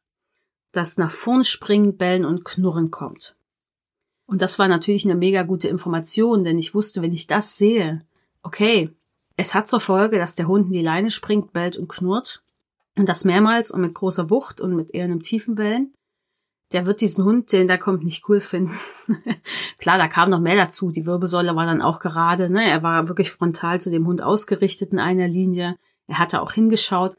das 0.74 0.98
nach 0.98 1.12
vorn 1.12 1.44
springen, 1.44 1.98
bellen 1.98 2.26
und 2.26 2.44
knurren 2.44 2.92
kommt. 2.92 3.36
Und 4.32 4.42
das 4.42 4.58
war 4.60 4.70
natürlich 4.70 5.04
eine 5.04 5.16
mega 5.16 5.44
gute 5.44 5.68
Information, 5.68 6.46
denn 6.46 6.58
ich 6.58 6.74
wusste, 6.74 7.02
wenn 7.02 7.12
ich 7.12 7.28
das 7.28 7.58
sehe, 7.58 8.02
okay, 8.44 8.90
es 9.36 9.54
hat 9.54 9.68
zur 9.68 9.82
Folge, 9.82 10.20
dass 10.20 10.36
der 10.36 10.48
Hund 10.48 10.68
in 10.68 10.72
die 10.72 10.82
Leine 10.82 11.12
springt, 11.12 11.52
bellt 11.52 11.76
und 11.76 11.90
knurrt. 11.90 12.42
Und 12.98 13.10
das 13.10 13.26
mehrmals 13.26 13.72
und 13.72 13.82
mit 13.82 13.94
großer 13.94 14.30
Wucht 14.30 14.62
und 14.62 14.74
mit 14.74 14.96
eher 14.96 15.04
einem 15.04 15.22
tiefen 15.22 15.56
Bellen. 15.56 15.92
Der 16.72 16.86
wird 16.86 17.02
diesen 17.02 17.26
Hund, 17.26 17.52
den 17.52 17.68
da 17.68 17.76
kommt, 17.76 18.06
nicht 18.06 18.30
cool 18.30 18.40
finden. 18.40 18.74
Klar, 19.78 19.98
da 19.98 20.08
kam 20.08 20.30
noch 20.30 20.40
mehr 20.40 20.56
dazu. 20.56 20.92
Die 20.92 21.06
Wirbelsäule 21.06 21.54
war 21.58 21.66
dann 21.66 21.82
auch 21.82 22.00
gerade, 22.00 22.50
ne? 22.50 22.64
Er 22.64 22.84
war 22.84 23.10
wirklich 23.10 23.32
frontal 23.32 23.82
zu 23.82 23.90
dem 23.90 24.08
Hund 24.08 24.22
ausgerichtet 24.22 24.94
in 24.94 25.00
einer 25.00 25.28
Linie. 25.28 25.76
Er 26.08 26.20
hatte 26.20 26.42
auch 26.42 26.54
hingeschaut. 26.54 27.18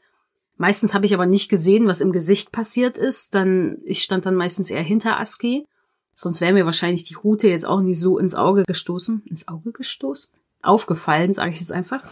Meistens 0.57 0.95
habe 0.95 1.05
ich 1.05 1.13
aber 1.13 1.27
nicht 1.27 1.47
gesehen, 1.47 1.87
was 1.87 2.01
im 2.01 2.11
Gesicht 2.11 2.51
passiert 2.51 2.97
ist. 2.97 3.35
Dann, 3.35 3.77
ich 3.83 4.01
stand 4.01 4.25
dann 4.25 4.33
meistens 4.33 4.71
eher 4.71 4.81
hinter 4.81 5.19
Aski 5.19 5.67
Sonst 6.15 6.41
wäre 6.41 6.53
mir 6.53 6.65
wahrscheinlich 6.65 7.03
die 7.03 7.15
Route 7.15 7.47
jetzt 7.47 7.65
auch 7.65 7.81
nicht 7.81 7.99
so 7.99 8.17
ins 8.17 8.35
Auge 8.35 8.63
gestoßen. 8.63 9.23
Ins 9.25 9.47
Auge 9.47 9.71
gestoßen? 9.71 10.33
Aufgefallen, 10.61 11.33
sage 11.33 11.51
ich 11.51 11.59
jetzt 11.59 11.71
einfach. 11.71 12.03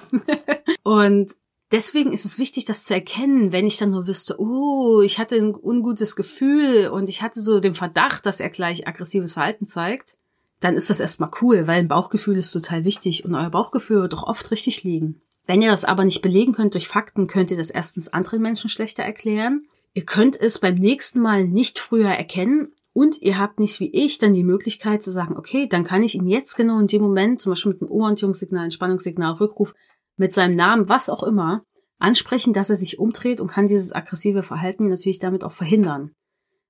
und 0.83 1.31
deswegen 1.71 2.11
ist 2.11 2.25
es 2.25 2.37
wichtig, 2.37 2.65
das 2.65 2.83
zu 2.83 2.93
erkennen, 2.93 3.51
wenn 3.51 3.67
ich 3.67 3.77
dann 3.77 3.91
nur 3.91 4.07
wüsste, 4.07 4.39
oh, 4.39 5.01
ich 5.01 5.19
hatte 5.19 5.35
ein 5.35 5.55
ungutes 5.55 6.15
Gefühl 6.15 6.89
und 6.89 7.09
ich 7.09 7.21
hatte 7.21 7.41
so 7.41 7.59
den 7.59 7.75
Verdacht, 7.75 8.25
dass 8.25 8.39
er 8.39 8.49
gleich 8.49 8.87
aggressives 8.87 9.33
Verhalten 9.33 9.67
zeigt, 9.67 10.17
dann 10.59 10.75
ist 10.75 10.89
das 10.89 10.99
erstmal 10.99 11.31
cool, 11.41 11.67
weil 11.67 11.79
ein 11.79 11.87
Bauchgefühl 11.87 12.37
ist 12.37 12.51
total 12.51 12.83
wichtig 12.83 13.25
und 13.25 13.35
euer 13.35 13.49
Bauchgefühl 13.49 14.01
wird 14.01 14.13
doch 14.13 14.23
oft 14.23 14.51
richtig 14.51 14.83
liegen. 14.83 15.21
Wenn 15.47 15.61
ihr 15.61 15.71
das 15.71 15.85
aber 15.85 16.05
nicht 16.05 16.21
belegen 16.21 16.53
könnt 16.53 16.75
durch 16.75 16.87
Fakten, 16.87 17.27
könnt 17.27 17.51
ihr 17.51 17.57
das 17.57 17.71
erstens 17.71 18.09
anderen 18.09 18.41
Menschen 18.41 18.69
schlechter 18.69 19.03
erklären. 19.03 19.63
Ihr 19.93 20.05
könnt 20.05 20.39
es 20.39 20.59
beim 20.59 20.75
nächsten 20.75 21.19
Mal 21.19 21.45
nicht 21.45 21.79
früher 21.79 22.09
erkennen 22.09 22.71
und 22.93 23.21
ihr 23.21 23.37
habt 23.37 23.59
nicht 23.59 23.79
wie 23.79 23.91
ich 23.91 24.17
dann 24.17 24.33
die 24.33 24.43
Möglichkeit 24.43 25.01
zu 25.01 25.11
sagen, 25.11 25.37
okay, 25.37 25.67
dann 25.67 25.83
kann 25.83 26.03
ich 26.03 26.15
ihn 26.15 26.27
jetzt 26.27 26.55
genau 26.55 26.79
in 26.79 26.87
dem 26.87 27.01
Moment, 27.01 27.39
zum 27.39 27.51
Beispiel 27.51 27.73
mit 27.73 27.81
einem 27.81 27.91
Orientierungssignal, 27.91 28.65
Entspannungssignal, 28.65 29.33
Rückruf, 29.33 29.73
mit 30.17 30.33
seinem 30.33 30.55
Namen, 30.55 30.89
was 30.89 31.09
auch 31.09 31.23
immer, 31.23 31.63
ansprechen, 31.99 32.53
dass 32.53 32.69
er 32.69 32.75
sich 32.75 32.99
umdreht 32.99 33.39
und 33.39 33.47
kann 33.47 33.67
dieses 33.67 33.93
aggressive 33.93 34.43
Verhalten 34.43 34.87
natürlich 34.87 35.19
damit 35.19 35.43
auch 35.43 35.51
verhindern. 35.51 36.11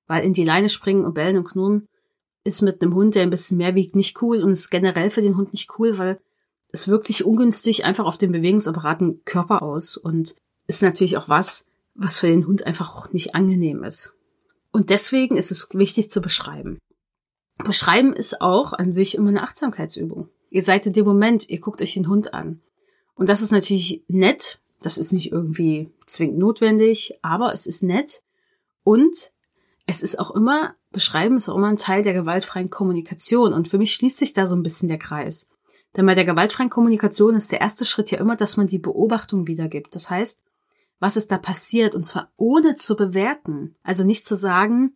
Weil 0.06 0.24
in 0.24 0.32
die 0.32 0.44
Leine 0.44 0.68
springen 0.68 1.04
und 1.04 1.14
bellen 1.14 1.38
und 1.38 1.48
knurren 1.48 1.86
ist 2.44 2.62
mit 2.62 2.82
einem 2.82 2.94
Hund, 2.94 3.14
der 3.14 3.22
ein 3.22 3.30
bisschen 3.30 3.58
mehr 3.58 3.74
wiegt, 3.74 3.96
nicht 3.96 4.20
cool 4.20 4.42
und 4.42 4.52
ist 4.52 4.70
generell 4.70 5.10
für 5.10 5.22
den 5.22 5.36
Hund 5.36 5.52
nicht 5.52 5.70
cool, 5.78 5.98
weil 5.98 6.20
es 6.68 6.88
wirklich 6.88 7.24
ungünstig 7.24 7.84
einfach 7.84 8.04
auf 8.04 8.18
den 8.18 8.32
bewegungsapparaten 8.32 9.24
Körper 9.24 9.62
aus 9.62 9.96
und 9.96 10.36
ist 10.66 10.82
natürlich 10.82 11.16
auch 11.16 11.28
was, 11.28 11.66
was 11.94 12.18
für 12.18 12.28
den 12.28 12.46
Hund 12.46 12.66
einfach 12.66 12.94
auch 12.94 13.12
nicht 13.12 13.34
angenehm 13.34 13.84
ist. 13.84 14.14
Und 14.72 14.90
deswegen 14.90 15.36
ist 15.36 15.50
es 15.50 15.68
wichtig 15.72 16.10
zu 16.10 16.20
beschreiben. 16.20 16.78
Beschreiben 17.58 18.12
ist 18.12 18.40
auch 18.40 18.72
an 18.72 18.90
sich 18.90 19.14
immer 19.14 19.28
eine 19.28 19.42
Achtsamkeitsübung. 19.42 20.28
Ihr 20.50 20.62
seid 20.62 20.86
in 20.86 20.92
dem 20.92 21.04
Moment, 21.04 21.48
ihr 21.48 21.60
guckt 21.60 21.80
euch 21.80 21.94
den 21.94 22.08
Hund 22.08 22.34
an. 22.34 22.60
Und 23.14 23.28
das 23.28 23.42
ist 23.42 23.52
natürlich 23.52 24.02
nett. 24.08 24.60
Das 24.80 24.98
ist 24.98 25.12
nicht 25.12 25.30
irgendwie 25.30 25.90
zwingend 26.06 26.38
notwendig, 26.38 27.18
aber 27.22 27.52
es 27.52 27.66
ist 27.66 27.82
nett. 27.82 28.22
Und 28.82 29.32
es 29.86 30.02
ist 30.02 30.18
auch 30.18 30.32
immer, 30.32 30.74
beschreiben 30.90 31.36
ist 31.36 31.48
auch 31.48 31.56
immer 31.56 31.68
ein 31.68 31.76
Teil 31.76 32.02
der 32.02 32.14
gewaltfreien 32.14 32.70
Kommunikation. 32.70 33.52
Und 33.52 33.68
für 33.68 33.78
mich 33.78 33.94
schließt 33.94 34.18
sich 34.18 34.32
da 34.32 34.46
so 34.46 34.56
ein 34.56 34.62
bisschen 34.62 34.88
der 34.88 34.98
Kreis. 34.98 35.48
Denn 35.96 36.06
bei 36.06 36.14
der 36.14 36.24
gewaltfreien 36.24 36.70
Kommunikation 36.70 37.34
ist 37.34 37.52
der 37.52 37.60
erste 37.60 37.84
Schritt 37.84 38.10
ja 38.10 38.18
immer, 38.18 38.34
dass 38.34 38.56
man 38.56 38.66
die 38.66 38.78
Beobachtung 38.78 39.46
wiedergibt. 39.46 39.94
Das 39.94 40.10
heißt, 40.10 40.42
was 41.02 41.16
ist 41.16 41.32
da 41.32 41.36
passiert? 41.36 41.96
Und 41.96 42.04
zwar 42.04 42.30
ohne 42.36 42.76
zu 42.76 42.94
bewerten. 42.94 43.74
Also 43.82 44.04
nicht 44.04 44.24
zu 44.24 44.36
sagen, 44.36 44.94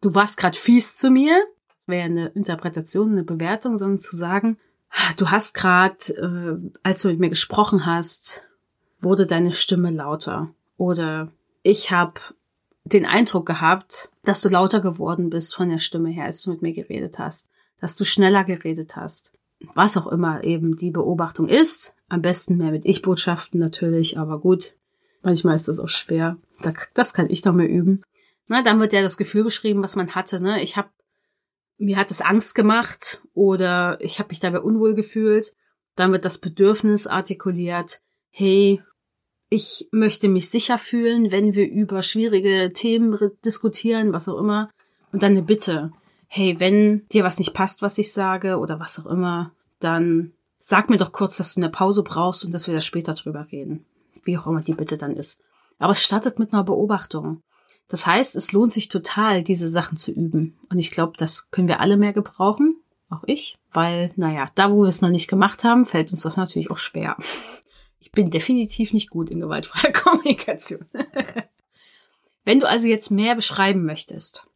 du 0.00 0.14
warst 0.14 0.36
gerade 0.36 0.56
fies 0.56 0.94
zu 0.96 1.10
mir, 1.10 1.36
das 1.76 1.88
wäre 1.88 2.04
eine 2.04 2.28
Interpretation, 2.28 3.10
eine 3.10 3.24
Bewertung, 3.24 3.76
sondern 3.76 3.98
zu 3.98 4.14
sagen, 4.14 4.56
du 5.16 5.32
hast 5.32 5.54
gerade, 5.54 5.96
äh, 6.14 6.70
als 6.84 7.02
du 7.02 7.08
mit 7.08 7.18
mir 7.18 7.28
gesprochen 7.28 7.86
hast, 7.86 8.44
wurde 9.00 9.26
deine 9.26 9.50
Stimme 9.50 9.90
lauter. 9.90 10.54
Oder 10.76 11.32
ich 11.64 11.90
habe 11.90 12.20
den 12.84 13.04
Eindruck 13.04 13.44
gehabt, 13.44 14.10
dass 14.22 14.42
du 14.42 14.48
lauter 14.48 14.78
geworden 14.78 15.28
bist 15.28 15.56
von 15.56 15.70
der 15.70 15.80
Stimme 15.80 16.10
her, 16.10 16.26
als 16.26 16.42
du 16.42 16.52
mit 16.52 16.62
mir 16.62 16.72
geredet 16.72 17.18
hast, 17.18 17.48
dass 17.80 17.96
du 17.96 18.04
schneller 18.04 18.44
geredet 18.44 18.94
hast. 18.94 19.32
Was 19.74 19.96
auch 19.96 20.06
immer 20.06 20.44
eben 20.44 20.76
die 20.76 20.92
Beobachtung 20.92 21.48
ist, 21.48 21.96
am 22.08 22.22
besten 22.22 22.58
mehr 22.58 22.70
mit 22.70 22.84
Ich-Botschaften 22.84 23.58
natürlich, 23.58 24.18
aber 24.18 24.38
gut, 24.38 24.76
Manchmal 25.22 25.54
ist 25.54 25.68
das 25.68 25.78
auch 25.78 25.88
schwer. 25.88 26.36
Das 26.94 27.14
kann 27.14 27.30
ich 27.30 27.44
noch 27.44 27.54
mehr 27.54 27.68
üben. 27.68 28.02
Na, 28.48 28.62
dann 28.62 28.80
wird 28.80 28.92
ja 28.92 29.02
das 29.02 29.16
Gefühl 29.16 29.44
beschrieben, 29.44 29.82
was 29.82 29.96
man 29.96 30.14
hatte. 30.14 30.40
Ne? 30.40 30.62
Ich 30.62 30.76
habe 30.76 30.88
mir 31.78 31.96
hat 31.96 32.10
es 32.10 32.20
Angst 32.20 32.54
gemacht 32.54 33.20
oder 33.34 33.98
ich 34.00 34.18
habe 34.18 34.28
mich 34.28 34.40
dabei 34.40 34.60
unwohl 34.60 34.94
gefühlt. 34.94 35.54
Dann 35.96 36.12
wird 36.12 36.24
das 36.24 36.38
Bedürfnis 36.38 37.06
artikuliert. 37.06 38.02
Hey, 38.30 38.82
ich 39.48 39.88
möchte 39.90 40.28
mich 40.28 40.48
sicher 40.48 40.78
fühlen, 40.78 41.32
wenn 41.32 41.54
wir 41.54 41.68
über 41.68 42.02
schwierige 42.02 42.72
Themen 42.72 43.18
diskutieren, 43.44 44.12
was 44.12 44.28
auch 44.28 44.38
immer. 44.38 44.70
Und 45.12 45.22
dann 45.22 45.32
eine 45.32 45.42
Bitte. 45.42 45.92
Hey, 46.28 46.58
wenn 46.58 47.06
dir 47.08 47.24
was 47.24 47.38
nicht 47.38 47.52
passt, 47.52 47.82
was 47.82 47.98
ich 47.98 48.12
sage 48.12 48.58
oder 48.58 48.80
was 48.80 48.98
auch 48.98 49.06
immer, 49.06 49.52
dann 49.80 50.32
sag 50.58 50.88
mir 50.88 50.96
doch 50.96 51.12
kurz, 51.12 51.36
dass 51.36 51.54
du 51.54 51.60
eine 51.60 51.68
Pause 51.68 52.02
brauchst 52.02 52.44
und 52.44 52.52
dass 52.52 52.66
wir 52.66 52.74
da 52.74 52.80
später 52.80 53.14
drüber 53.14 53.48
reden 53.52 53.84
wie 54.24 54.38
auch 54.38 54.46
immer 54.46 54.62
die 54.62 54.74
Bitte 54.74 54.98
dann 54.98 55.16
ist. 55.16 55.42
Aber 55.78 55.92
es 55.92 56.02
startet 56.02 56.38
mit 56.38 56.52
einer 56.52 56.64
Beobachtung. 56.64 57.42
Das 57.88 58.06
heißt, 58.06 58.36
es 58.36 58.52
lohnt 58.52 58.72
sich 58.72 58.88
total, 58.88 59.42
diese 59.42 59.68
Sachen 59.68 59.96
zu 59.96 60.12
üben. 60.12 60.58
Und 60.70 60.78
ich 60.78 60.90
glaube, 60.90 61.12
das 61.16 61.50
können 61.50 61.68
wir 61.68 61.80
alle 61.80 61.96
mehr 61.96 62.12
gebrauchen, 62.12 62.76
auch 63.10 63.24
ich, 63.26 63.58
weil, 63.72 64.12
naja, 64.16 64.46
da 64.54 64.70
wo 64.70 64.82
wir 64.82 64.88
es 64.88 65.02
noch 65.02 65.10
nicht 65.10 65.28
gemacht 65.28 65.64
haben, 65.64 65.84
fällt 65.84 66.12
uns 66.12 66.22
das 66.22 66.36
natürlich 66.36 66.70
auch 66.70 66.78
schwer. 66.78 67.16
Ich 67.98 68.10
bin 68.12 68.30
definitiv 68.30 68.92
nicht 68.92 69.10
gut 69.10 69.30
in 69.30 69.40
gewaltfreier 69.40 69.92
Kommunikation. 69.92 70.86
Wenn 72.44 72.60
du 72.60 72.68
also 72.68 72.86
jetzt 72.86 73.10
mehr 73.10 73.34
beschreiben 73.34 73.84
möchtest, 73.84 74.46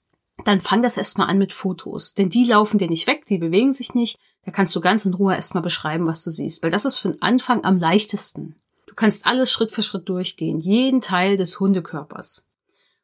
dann 0.45 0.61
fang 0.61 0.83
das 0.83 0.97
erstmal 0.97 1.29
an 1.29 1.39
mit 1.39 1.53
Fotos. 1.53 2.15
Denn 2.15 2.31
die 2.31 2.45
laufen 2.45 2.79
dir 2.79 2.89
nicht 2.89 3.07
weg, 3.07 3.27
die 3.27 3.39
bewegen 3.39 3.73
sich 3.73 3.95
nicht. 3.95 4.19
Da 4.45 4.51
kannst 4.51 4.75
du 4.77 4.81
ganz 4.81 5.05
in 5.05 5.15
Ruhe 5.15 5.35
erstmal 5.35 5.63
beschreiben, 5.63 6.07
was 6.07 6.25
du 6.25 6.31
siehst. 6.31 6.63
Weil 6.63 6.71
das 6.71 6.85
ist 6.85 6.99
für 6.99 7.11
den 7.11 7.23
Anfang 7.23 7.65
am 7.65 7.79
leichtesten. 7.79 8.57
Kannst 8.97 9.27
alles 9.27 9.53
Schritt 9.53 9.71
für 9.71 9.83
Schritt 9.83 10.09
durchgehen. 10.09 10.59
Jeden 10.59 11.01
Teil 11.01 11.37
des 11.37 11.61
Hundekörpers. 11.61 12.45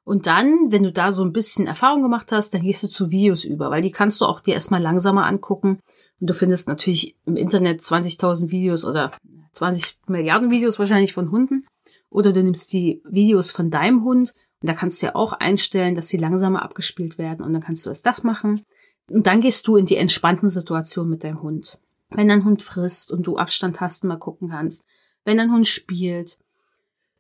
Und 0.05 0.27
dann, 0.27 0.73
wenn 0.73 0.83
du 0.83 0.91
da 0.91 1.13
so 1.13 1.23
ein 1.23 1.33
bisschen 1.33 1.67
Erfahrung 1.67 2.03
gemacht 2.03 2.33
hast, 2.33 2.53
dann 2.53 2.63
gehst 2.63 2.83
du 2.83 2.89
zu 2.89 3.11
Videos 3.11 3.45
über, 3.45 3.71
weil 3.71 3.83
die 3.83 3.93
kannst 3.93 4.21
du 4.21 4.25
auch 4.25 4.41
dir 4.41 4.55
erstmal 4.55 4.83
langsamer 4.83 5.27
angucken. 5.27 5.79
Und 6.21 6.31
du 6.31 6.35
findest 6.35 6.67
natürlich 6.67 7.17
im 7.25 7.37
Internet 7.37 7.81
20.000 7.81 8.51
Videos 8.51 8.85
oder 8.85 9.13
20 9.53 9.99
Milliarden 10.09 10.51
Videos 10.51 10.79
wahrscheinlich 10.79 11.13
von 11.13 11.31
Hunden. 11.31 11.67
Oder 12.11 12.33
du 12.33 12.43
nimmst 12.43 12.73
die 12.73 13.03
Videos 13.05 13.53
von 13.53 13.71
deinem 13.71 14.03
Hund 14.03 14.35
und 14.61 14.69
da 14.69 14.75
kannst 14.75 15.03
du 15.03 15.07
ja 15.07 15.15
auch 15.15 15.33
einstellen, 15.33 15.95
dass 15.95 16.09
sie 16.09 16.19
langsamer 16.19 16.63
abgespielt 16.63 17.19
werden 17.19 17.45
und 17.45 17.53
dann 17.53 17.63
kannst 17.63 17.85
du 17.85 17.91
erst 17.91 18.07
das 18.07 18.23
machen. 18.23 18.65
Und 19.11 19.27
dann 19.27 19.41
gehst 19.41 19.67
du 19.67 19.77
in 19.77 19.87
die 19.87 19.97
entspannten 19.97 20.49
Situationen 20.49 21.11
mit 21.11 21.25
deinem 21.25 21.43
Hund. 21.43 21.79
Wenn 22.11 22.29
dein 22.29 22.45
Hund 22.45 22.63
frisst 22.63 23.11
und 23.11 23.27
du 23.27 23.39
Abstand 23.39 23.81
hast 23.81 24.05
und 24.05 24.09
mal 24.09 24.19
gucken 24.19 24.51
kannst. 24.51 24.85
Wenn 25.25 25.37
dein 25.37 25.53
Hund 25.53 25.69
spielt 25.69 26.39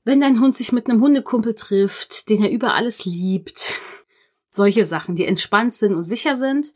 wenn 0.05 0.21
dein 0.21 0.41
Hund 0.41 0.57
sich 0.57 0.73
mit 0.73 0.88
einem 0.88 1.01
Hundekumpel 1.01 1.55
trifft, 1.55 2.29
den 2.29 2.43
er 2.43 2.51
über 2.51 2.75
alles 2.75 3.05
liebt. 3.05 3.75
Solche 4.51 4.85
Sachen, 4.85 5.15
die 5.15 5.25
entspannt 5.25 5.75
sind 5.75 5.95
und 5.95 6.03
sicher 6.03 6.35
sind. 6.35 6.75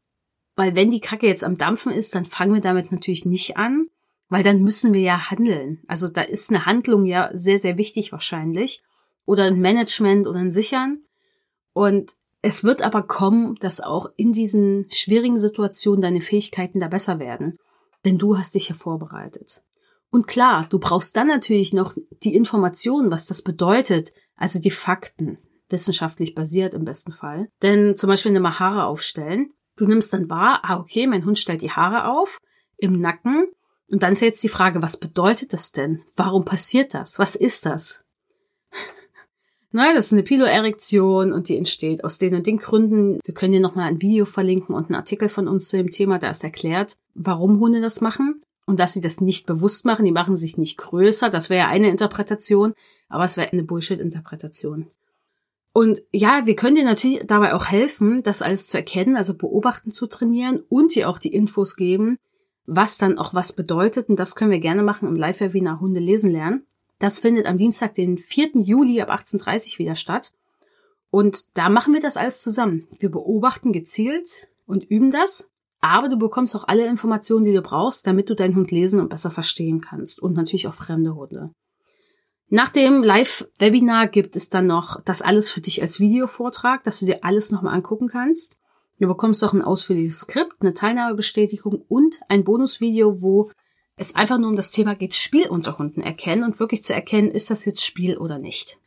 Weil 0.55 0.77
wenn 0.77 0.91
die 0.91 1.01
Kacke 1.01 1.27
jetzt 1.27 1.45
am 1.45 1.57
Dampfen 1.57 1.93
ist, 1.93 2.15
dann 2.15 2.25
fangen 2.25 2.55
wir 2.55 2.61
damit 2.61 2.91
natürlich 2.91 3.27
nicht 3.27 3.59
an, 3.59 3.89
weil 4.29 4.43
dann 4.43 4.63
müssen 4.63 4.95
wir 4.95 5.03
ja 5.03 5.31
handeln. 5.31 5.83
Also 5.87 6.09
da 6.09 6.23
ist 6.23 6.51
eine 6.51 6.65
Handlung 6.65 7.05
ja 7.05 7.31
sehr, 7.35 7.59
sehr 7.59 7.77
wichtig 7.77 8.13
wahrscheinlich. 8.13 8.83
Oder 9.27 9.45
ein 9.45 9.61
Management 9.61 10.27
oder 10.27 10.39
ein 10.39 10.51
Sichern. 10.51 11.03
Und 11.73 12.13
es 12.43 12.65
wird 12.65 12.81
aber 12.81 13.03
kommen, 13.03 13.57
dass 13.57 13.81
auch 13.81 14.09
in 14.17 14.33
diesen 14.33 14.89
schwierigen 14.89 15.39
Situationen 15.39 16.01
deine 16.01 16.21
Fähigkeiten 16.21 16.79
da 16.81 16.87
besser 16.89 17.19
werden. 17.19 17.59
Denn 18.05 18.19
du 18.19 18.39
hast 18.39 18.55
dich 18.55 18.69
ja 18.69 18.75
vorbereitet. 18.77 19.63
Und 20.11 20.27
klar, 20.27 20.67
du 20.71 20.79
brauchst 20.79 21.17
dann 21.17 21.29
natürlich 21.29 21.73
noch 21.73 21.95
die 22.23 22.35
Informationen, 22.35 23.11
was 23.11 23.27
das 23.27 23.43
bedeutet, 23.43 24.13
also 24.37 24.61
die 24.61 24.71
Fakten, 24.71 25.39
wissenschaftlich 25.69 26.35
basiert 26.35 26.75
im 26.75 26.85
besten 26.85 27.13
Fall. 27.13 27.49
Denn 27.63 27.97
zum 27.97 28.09
Beispiel 28.09 28.35
eine 28.35 28.59
Haare 28.59 28.85
aufstellen. 28.85 29.51
Du 29.77 29.87
nimmst 29.87 30.13
dann 30.13 30.31
wahr, 30.31 30.61
ah, 30.63 30.79
okay, 30.79 31.07
mein 31.07 31.25
Hund 31.25 31.39
stellt 31.39 31.63
die 31.63 31.73
Haare 31.73 32.09
auf 32.09 32.39
im 32.77 33.01
Nacken. 33.01 33.47
Und 33.89 34.03
dann 34.03 34.13
ist 34.13 34.21
jetzt 34.21 34.43
die 34.43 34.49
Frage, 34.49 34.83
was 34.83 34.97
bedeutet 34.97 35.53
das 35.53 35.73
denn? 35.73 36.03
Warum 36.15 36.45
passiert 36.45 36.95
das? 36.95 37.19
Was 37.19 37.37
ist 37.37 37.67
das? 37.67 38.05
Naja, 39.73 39.93
das 39.95 40.07
ist 40.07 40.13
eine 40.13 40.23
Piloerektion 40.23 41.35
und 41.35 41.51
die 41.51 41.57
entsteht 41.59 42.03
aus 42.03 42.17
den 42.17 42.35
und 42.35 42.47
den 42.47 42.57
Gründen. 42.57 43.21
Wir 43.25 43.35
können 43.35 43.53
dir 43.53 43.61
nochmal 43.61 43.89
ein 43.89 44.01
Video 44.01 44.25
verlinken 44.25 44.75
und 44.75 44.87
einen 44.87 44.95
Artikel 44.95 45.29
von 45.29 45.49
uns 45.49 45.69
zu 45.69 45.77
dem 45.77 45.91
Thema, 45.91 46.19
da 46.19 46.31
ist 46.31 46.45
erklärt, 46.45 46.97
warum 47.15 47.61
Hunde 47.61 47.83
das 47.83 48.01
machen 48.01 48.41
und 48.67 48.79
dass 48.81 48.93
sie 48.93 49.01
das 49.01 49.21
nicht 49.21 49.47
bewusst 49.47 49.85
machen, 49.85 50.05
die 50.05 50.13
machen 50.13 50.37
sich 50.37 50.59
nicht 50.59 50.77
größer, 50.77 51.31
das 51.31 51.49
wäre 51.49 51.67
ja 51.67 51.69
eine 51.69 51.89
Interpretation, 51.89 52.75
aber 53.09 53.25
es 53.25 53.37
wäre 53.37 53.53
eine 53.53 53.63
Bullshit-Interpretation. 53.63 54.91
Und 55.73 56.03
ja, 56.11 56.47
wir 56.47 56.57
können 56.57 56.77
dir 56.77 56.85
natürlich 56.85 57.27
dabei 57.27 57.55
auch 57.55 57.67
helfen, 57.67 58.23
das 58.23 58.43
alles 58.43 58.67
zu 58.69 58.79
erkennen, 58.79 59.15
also 59.15 59.35
beobachten 59.35 59.91
zu 59.91 60.07
trainieren 60.07 60.63
und 60.69 60.95
dir 60.95 61.09
auch 61.09 61.19
die 61.19 61.35
Infos 61.35 61.77
geben, 61.77 62.17
was 62.65 62.97
dann 62.97 63.19
auch 63.19 63.35
was 63.35 63.53
bedeutet. 63.53 64.09
Und 64.09 64.19
das 64.19 64.35
können 64.35 64.51
wir 64.51 64.59
gerne 64.59 64.83
machen 64.83 65.07
im 65.07 65.17
Live-Webinar 65.17 65.81
Hunde 65.81 66.01
lesen 66.01 66.31
lernen. 66.31 66.65
Das 66.99 67.19
findet 67.19 67.45
am 67.45 67.59
Dienstag, 67.59 67.95
den 67.95 68.17
4. 68.17 68.53
Juli 68.55 69.03
ab 69.03 69.11
18.30 69.11 69.75
Uhr 69.75 69.79
wieder 69.81 69.97
statt. 69.97 70.33
Und 71.11 71.45
da 71.59 71.69
machen 71.69 71.93
wir 71.93 72.01
das 72.01 72.17
alles 72.17 72.41
zusammen. 72.41 72.89
Wir 72.99 73.11
beobachten 73.11 73.73
gezielt 73.73 74.49
und 74.65 74.83
üben 74.83 75.11
das 75.11 75.51
aber 75.87 76.09
du 76.09 76.17
bekommst 76.17 76.57
auch 76.57 76.67
alle 76.67 76.87
Informationen, 76.87 77.45
die 77.45 77.53
du 77.53 77.63
brauchst, 77.63 78.07
damit 78.07 78.29
du 78.29 78.35
deinen 78.35 78.57
Hund 78.57 78.71
lesen 78.71 79.01
und 79.01 79.09
besser 79.09 79.31
verstehen 79.31 79.81
kannst. 79.81 80.21
Und 80.21 80.37
natürlich 80.37 80.67
auch 80.69 80.75
fremde 80.75 81.15
Hunde. 81.15 81.51
Nach 82.49 82.69
dem 82.69 83.03
Live-Webinar 83.03 84.07
gibt 84.07 84.37
es 84.37 84.49
dann 84.49 84.67
noch 84.67 85.01
das 85.05 85.21
alles 85.21 85.51
für 85.51 85.61
dich 85.61 85.83
als 85.83 85.99
Videovortrag, 85.99 86.85
dass 86.85 87.01
du 87.01 87.07
dir 87.07 87.25
alles 87.25 87.51
nochmal 87.51 87.75
angucken 87.75 88.09
kannst. 88.09 88.57
Du 88.99 89.09
bekommst 89.09 89.43
auch 89.45 89.53
ein 89.53 89.63
ausführliches 89.63 90.21
Skript, 90.21 90.55
eine 90.61 90.73
Teilnahmebestätigung 90.73 91.85
und 91.89 92.21
ein 92.29 92.45
Bonusvideo, 92.45 93.21
wo 93.21 93.51
es 93.97 94.15
einfach 94.15 94.39
nur 94.39 94.51
um 94.51 94.57
das 94.57 94.71
Thema 94.71 94.95
geht, 94.95 95.15
Spiel 95.15 95.49
unter 95.49 95.79
Hunden 95.79 96.03
erkennen 96.03 96.45
und 96.45 96.61
wirklich 96.61 96.85
zu 96.85 96.95
erkennen, 96.95 97.31
ist 97.31 97.51
das 97.51 97.65
jetzt 97.65 97.85
Spiel 97.85 98.17
oder 98.17 98.39
nicht. 98.39 98.79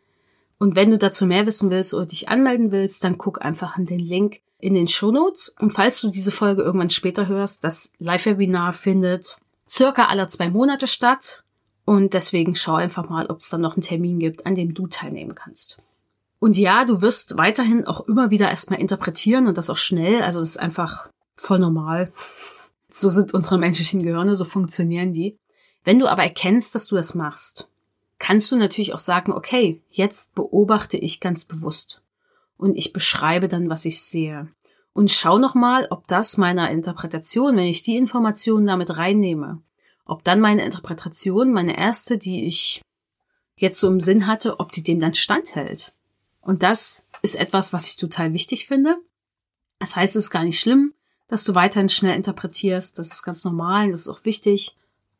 Und 0.59 0.75
wenn 0.75 0.91
du 0.91 0.97
dazu 0.97 1.25
mehr 1.25 1.45
wissen 1.45 1.71
willst 1.71 1.93
oder 1.93 2.05
dich 2.05 2.29
anmelden 2.29 2.71
willst, 2.71 3.03
dann 3.03 3.17
guck 3.17 3.43
einfach 3.43 3.77
an 3.77 3.85
den 3.85 3.99
Link 3.99 4.41
in 4.59 4.75
den 4.75 4.89
Shownotes. 4.89 5.55
Und 5.61 5.71
falls 5.71 6.01
du 6.01 6.09
diese 6.09 6.31
Folge 6.31 6.61
irgendwann 6.61 6.89
später 6.89 7.27
hörst, 7.27 7.63
das 7.63 7.93
Live-Webinar 7.97 8.73
findet 8.73 9.37
circa 9.67 10.05
alle 10.05 10.27
zwei 10.27 10.49
Monate 10.49 10.87
statt. 10.87 11.43
Und 11.85 12.13
deswegen 12.13 12.55
schau 12.55 12.75
einfach 12.75 13.09
mal, 13.09 13.27
ob 13.27 13.39
es 13.39 13.49
dann 13.49 13.61
noch 13.61 13.75
einen 13.75 13.81
Termin 13.81 14.19
gibt, 14.19 14.45
an 14.45 14.53
dem 14.53 14.73
du 14.73 14.87
teilnehmen 14.87 15.33
kannst. 15.33 15.77
Und 16.39 16.57
ja, 16.57 16.85
du 16.85 17.01
wirst 17.01 17.37
weiterhin 17.37 17.85
auch 17.85 18.01
immer 18.07 18.29
wieder 18.29 18.49
erstmal 18.49 18.79
interpretieren 18.79 19.47
und 19.47 19.57
das 19.57 19.69
auch 19.69 19.77
schnell. 19.77 20.21
Also 20.21 20.39
das 20.39 20.49
ist 20.49 20.59
einfach 20.59 21.09
voll 21.35 21.59
normal. 21.59 22.11
So 22.89 23.09
sind 23.09 23.33
unsere 23.33 23.57
menschlichen 23.57 24.03
Gehirne, 24.03 24.35
so 24.35 24.45
funktionieren 24.45 25.13
die. 25.13 25.37
Wenn 25.83 25.99
du 25.99 26.07
aber 26.07 26.23
erkennst, 26.23 26.75
dass 26.75 26.87
du 26.87 26.95
das 26.95 27.15
machst, 27.15 27.67
kannst 28.19 28.51
du 28.51 28.57
natürlich 28.57 28.93
auch 28.93 28.99
sagen, 28.99 29.31
okay, 29.31 29.81
jetzt 29.89 30.35
beobachte 30.35 30.97
ich 30.97 31.19
ganz 31.19 31.45
bewusst 31.45 32.01
und 32.57 32.75
ich 32.75 32.93
beschreibe 32.93 33.47
dann, 33.47 33.69
was 33.69 33.85
ich 33.85 34.01
sehe. 34.01 34.49
Und 34.93 35.11
schau 35.11 35.37
nochmal, 35.37 35.87
ob 35.91 36.07
das 36.07 36.37
meiner 36.37 36.69
Interpretation, 36.69 37.55
wenn 37.55 37.65
ich 37.65 37.83
die 37.83 37.95
Informationen 37.95 38.67
damit 38.67 38.97
reinnehme, 38.97 39.61
ob 40.05 40.23
dann 40.23 40.41
meine 40.41 40.65
Interpretation, 40.65 41.53
meine 41.53 41.77
erste, 41.77 42.17
die 42.17 42.45
ich 42.45 42.81
jetzt 43.55 43.79
so 43.79 43.87
im 43.87 43.99
Sinn 43.99 44.27
hatte, 44.27 44.59
ob 44.59 44.71
die 44.71 44.83
dem 44.83 44.99
dann 44.99 45.13
standhält. 45.13 45.93
Und 46.41 46.63
das 46.63 47.07
ist 47.21 47.35
etwas, 47.35 47.73
was 47.73 47.87
ich 47.87 47.95
total 47.95 48.33
wichtig 48.33 48.65
finde. 48.65 48.97
Das 49.79 49.95
heißt, 49.95 50.15
es 50.15 50.25
ist 50.25 50.31
gar 50.31 50.43
nicht 50.43 50.59
schlimm, 50.59 50.93
dass 51.27 51.43
du 51.43 51.55
weiterhin 51.55 51.89
schnell 51.89 52.15
interpretierst. 52.15 52.97
Das 52.99 53.11
ist 53.11 53.23
ganz 53.23 53.45
normal, 53.45 53.91
das 53.91 54.01
ist 54.01 54.09
auch 54.09 54.25
wichtig. 54.25 54.75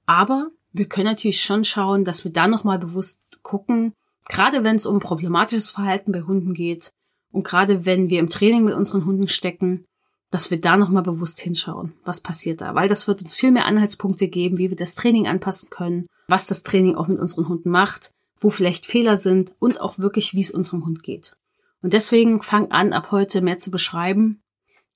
Aber 0.06 0.50
wir 0.72 0.88
können 0.88 1.08
natürlich 1.08 1.42
schon 1.42 1.64
schauen, 1.64 2.04
dass 2.04 2.24
wir 2.24 2.32
da 2.32 2.48
nochmal 2.48 2.80
bewusst 2.80 3.24
gucken, 3.42 3.94
gerade 4.28 4.64
wenn 4.64 4.76
es 4.76 4.86
um 4.86 5.00
problematisches 5.00 5.72
Verhalten 5.72 6.12
bei 6.12 6.22
Hunden 6.22 6.54
geht, 6.54 6.92
und 7.32 7.44
gerade 7.44 7.86
wenn 7.86 8.10
wir 8.10 8.20
im 8.20 8.30
Training 8.30 8.64
mit 8.64 8.74
unseren 8.74 9.06
Hunden 9.06 9.28
stecken, 9.28 9.86
dass 10.32 10.52
wir 10.52 10.60
da 10.60 10.78
nochmal 10.78 11.04
bewusst 11.04 11.40
hinschauen, 11.40 11.94
was 12.04 12.22
passiert 12.22 12.62
da. 12.62 12.76
Weil 12.76 12.88
das 12.88 13.08
wird 13.08 13.22
uns 13.22 13.36
viel 13.36 13.52
mehr 13.52 13.66
Anhaltspunkte 13.66 14.28
geben, 14.28 14.58
wie 14.58 14.70
wir 14.70 14.78
das 14.78 14.96
Training 14.96 15.28
anpassen 15.28 15.70
können, 15.70 16.08
was 16.28 16.48
das 16.48 16.64
Training 16.64 16.96
auch 16.96 17.08
mit 17.08 17.20
unseren 17.20 17.48
Hunden 17.48 17.70
macht, 17.70 18.12
wo 18.40 18.50
vielleicht 18.50 18.86
Fehler 18.86 19.18
sind 19.18 19.54
und 19.60 19.82
auch 19.82 20.00
wirklich, 20.00 20.34
wie 20.34 20.42
es 20.42 20.52
unserem 20.52 20.86
Hund 20.86 21.04
geht. 21.04 21.36
Und 21.82 21.94
deswegen 21.94 22.42
fang 22.42 22.72
an, 22.72 22.94
ab 22.94 23.12
heute 23.12 23.42
mehr 23.42 23.58
zu 23.58 23.72
beschreiben, 23.72 24.42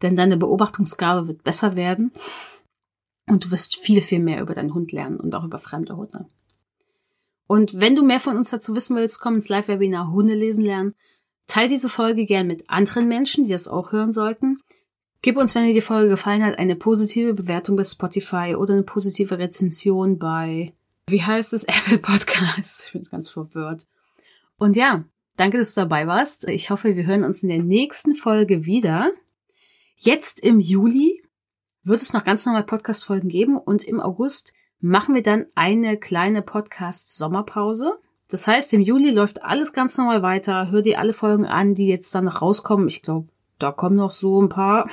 denn 0.02 0.16
deine 0.16 0.38
Beobachtungsgabe 0.38 1.28
wird 1.28 1.44
besser 1.44 1.76
werden 1.76 2.12
und 3.28 3.46
du 3.46 3.52
wirst 3.52 3.76
viel, 3.76 4.02
viel 4.02 4.20
mehr 4.20 4.42
über 4.42 4.56
deinen 4.56 4.74
Hund 4.74 4.92
lernen 4.92 5.20
und 5.20 5.34
auch 5.36 5.44
über 5.44 5.58
fremde 5.58 5.96
Hunde. 5.96 6.28
Und 7.48 7.80
wenn 7.80 7.96
du 7.96 8.04
mehr 8.04 8.20
von 8.20 8.38
uns 8.38 8.50
dazu 8.50 8.76
wissen 8.76 8.96
willst, 8.96 9.20
komm 9.20 9.36
ins 9.36 9.50
Live-Webinar 9.50 10.12
Hunde 10.12 10.34
lesen 10.34 10.66
lernen. 10.66 10.96
Teil 11.48 11.68
diese 11.68 11.90
Folge 11.90 12.26
gern 12.26 12.48
mit 12.48 12.70
anderen 12.70 13.08
Menschen, 13.08 13.44
die 13.44 13.52
das 13.52 13.68
auch 13.68 13.92
hören 13.92 14.12
sollten. 14.12 14.58
Gib 15.22 15.38
uns, 15.38 15.56
wenn 15.56 15.66
dir 15.66 15.74
die 15.74 15.82
Folge 15.82 16.10
gefallen 16.10 16.44
hat, 16.44 16.58
eine 16.58 16.76
positive 16.76 17.34
Bewertung 17.34 17.76
bei 17.76 17.84
Spotify 17.84 18.56
oder 18.58 18.74
eine 18.74 18.84
positive 18.84 19.38
Rezension 19.38 20.20
bei, 20.20 20.74
wie 21.08 21.22
heißt 21.22 21.54
es, 21.54 21.64
Apple 21.66 21.98
Podcasts. 21.98 22.88
Ich 22.88 22.94
bin 22.94 23.04
ganz 23.04 23.30
verwirrt. 23.30 23.88
Und 24.58 24.76
ja, 24.76 25.06
danke, 25.38 25.58
dass 25.58 25.76
du 25.76 25.82
dabei 25.82 26.08
warst. 26.08 26.48
Ich 26.48 26.70
hoffe, 26.70 26.96
wir 26.96 27.06
hören 27.06 27.24
uns 27.24 27.44
in 27.44 27.50
der 27.50 27.64
nächsten 27.64 28.16
Folge 28.16 28.66
wieder. 28.66 29.12
Jetzt 29.96 30.40
im 30.42 30.60
Juli 30.60 31.23
wird 31.84 32.02
es 32.02 32.13
noch 32.13 32.24
ganz 32.24 32.46
normal 32.46 32.63
Podcast-Folgen 32.63 33.30
geben 33.30 33.58
und 33.58 33.84
im 33.84 34.00
August 34.00 34.54
machen 34.80 35.15
wir 35.15 35.24
dann 35.24 35.46
eine 35.56 35.98
kleine 35.98 36.41
Podcast-Sommerpause. 36.41 37.93
Das 38.30 38.48
heißt, 38.48 38.74
im 38.74 38.82
Juli 38.82 39.12
läuft 39.12 39.43
alles 39.43 39.74
ganz 39.74 39.98
normal 39.98 40.22
weiter. 40.22 40.72
Hör 40.72 40.82
dir 40.82 41.00
alle 41.00 41.13
Folgen 41.13 41.46
an, 41.46 41.76
die 41.76 41.88
jetzt 41.88 42.15
dann 42.15 42.26
noch 42.26 42.41
rauskommen. 42.41 42.88
Ich 42.88 43.02
glaube, 43.02 43.28
da 43.60 43.72
kommen 43.72 43.96
noch 43.96 44.12
so 44.12 44.41
ein 44.41 44.50
paar. 44.50 44.88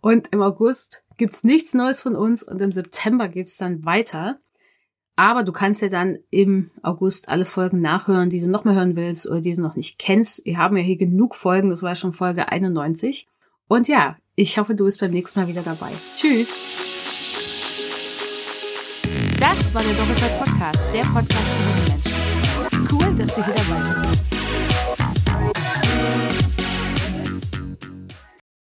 Und 0.00 0.28
im 0.32 0.42
August 0.42 1.04
gibt's 1.18 1.44
nichts 1.44 1.74
Neues 1.74 2.02
von 2.02 2.16
uns 2.16 2.42
und 2.42 2.60
im 2.60 2.72
September 2.72 3.28
geht's 3.28 3.58
dann 3.58 3.84
weiter. 3.84 4.40
Aber 5.16 5.42
du 5.42 5.52
kannst 5.52 5.82
ja 5.82 5.88
dann 5.88 6.18
im 6.30 6.70
August 6.82 7.28
alle 7.28 7.44
Folgen 7.44 7.82
nachhören, 7.82 8.30
die 8.30 8.40
du 8.40 8.48
noch 8.48 8.64
mal 8.64 8.74
hören 8.74 8.96
willst 8.96 9.28
oder 9.28 9.42
die 9.42 9.54
du 9.54 9.60
noch 9.60 9.76
nicht 9.76 9.98
kennst. 9.98 10.44
Wir 10.46 10.56
haben 10.56 10.78
ja 10.78 10.82
hier 10.82 10.96
genug 10.96 11.34
Folgen, 11.34 11.68
das 11.68 11.82
war 11.82 11.94
schon 11.94 12.14
Folge 12.14 12.48
91. 12.50 13.28
Und 13.68 13.86
ja, 13.86 14.16
ich 14.40 14.56
hoffe, 14.56 14.74
du 14.74 14.84
bist 14.84 14.98
beim 15.00 15.10
nächsten 15.10 15.38
Mal 15.38 15.46
wieder 15.48 15.62
dabei. 15.62 15.92
Tschüss! 16.14 16.48
Das 19.38 19.74
war 19.74 19.82
der 19.82 19.92
Doppelzeit 19.92 20.38
Podcast, 20.38 20.94
der 20.94 21.02
Podcast 21.02 21.46
für 21.46 21.90
Menschen. 21.90 22.88
Cool, 22.90 23.14
dass 23.16 23.36
du 23.36 23.44
hier 23.44 23.54
dabei 23.54 24.08
bist. 24.08 24.29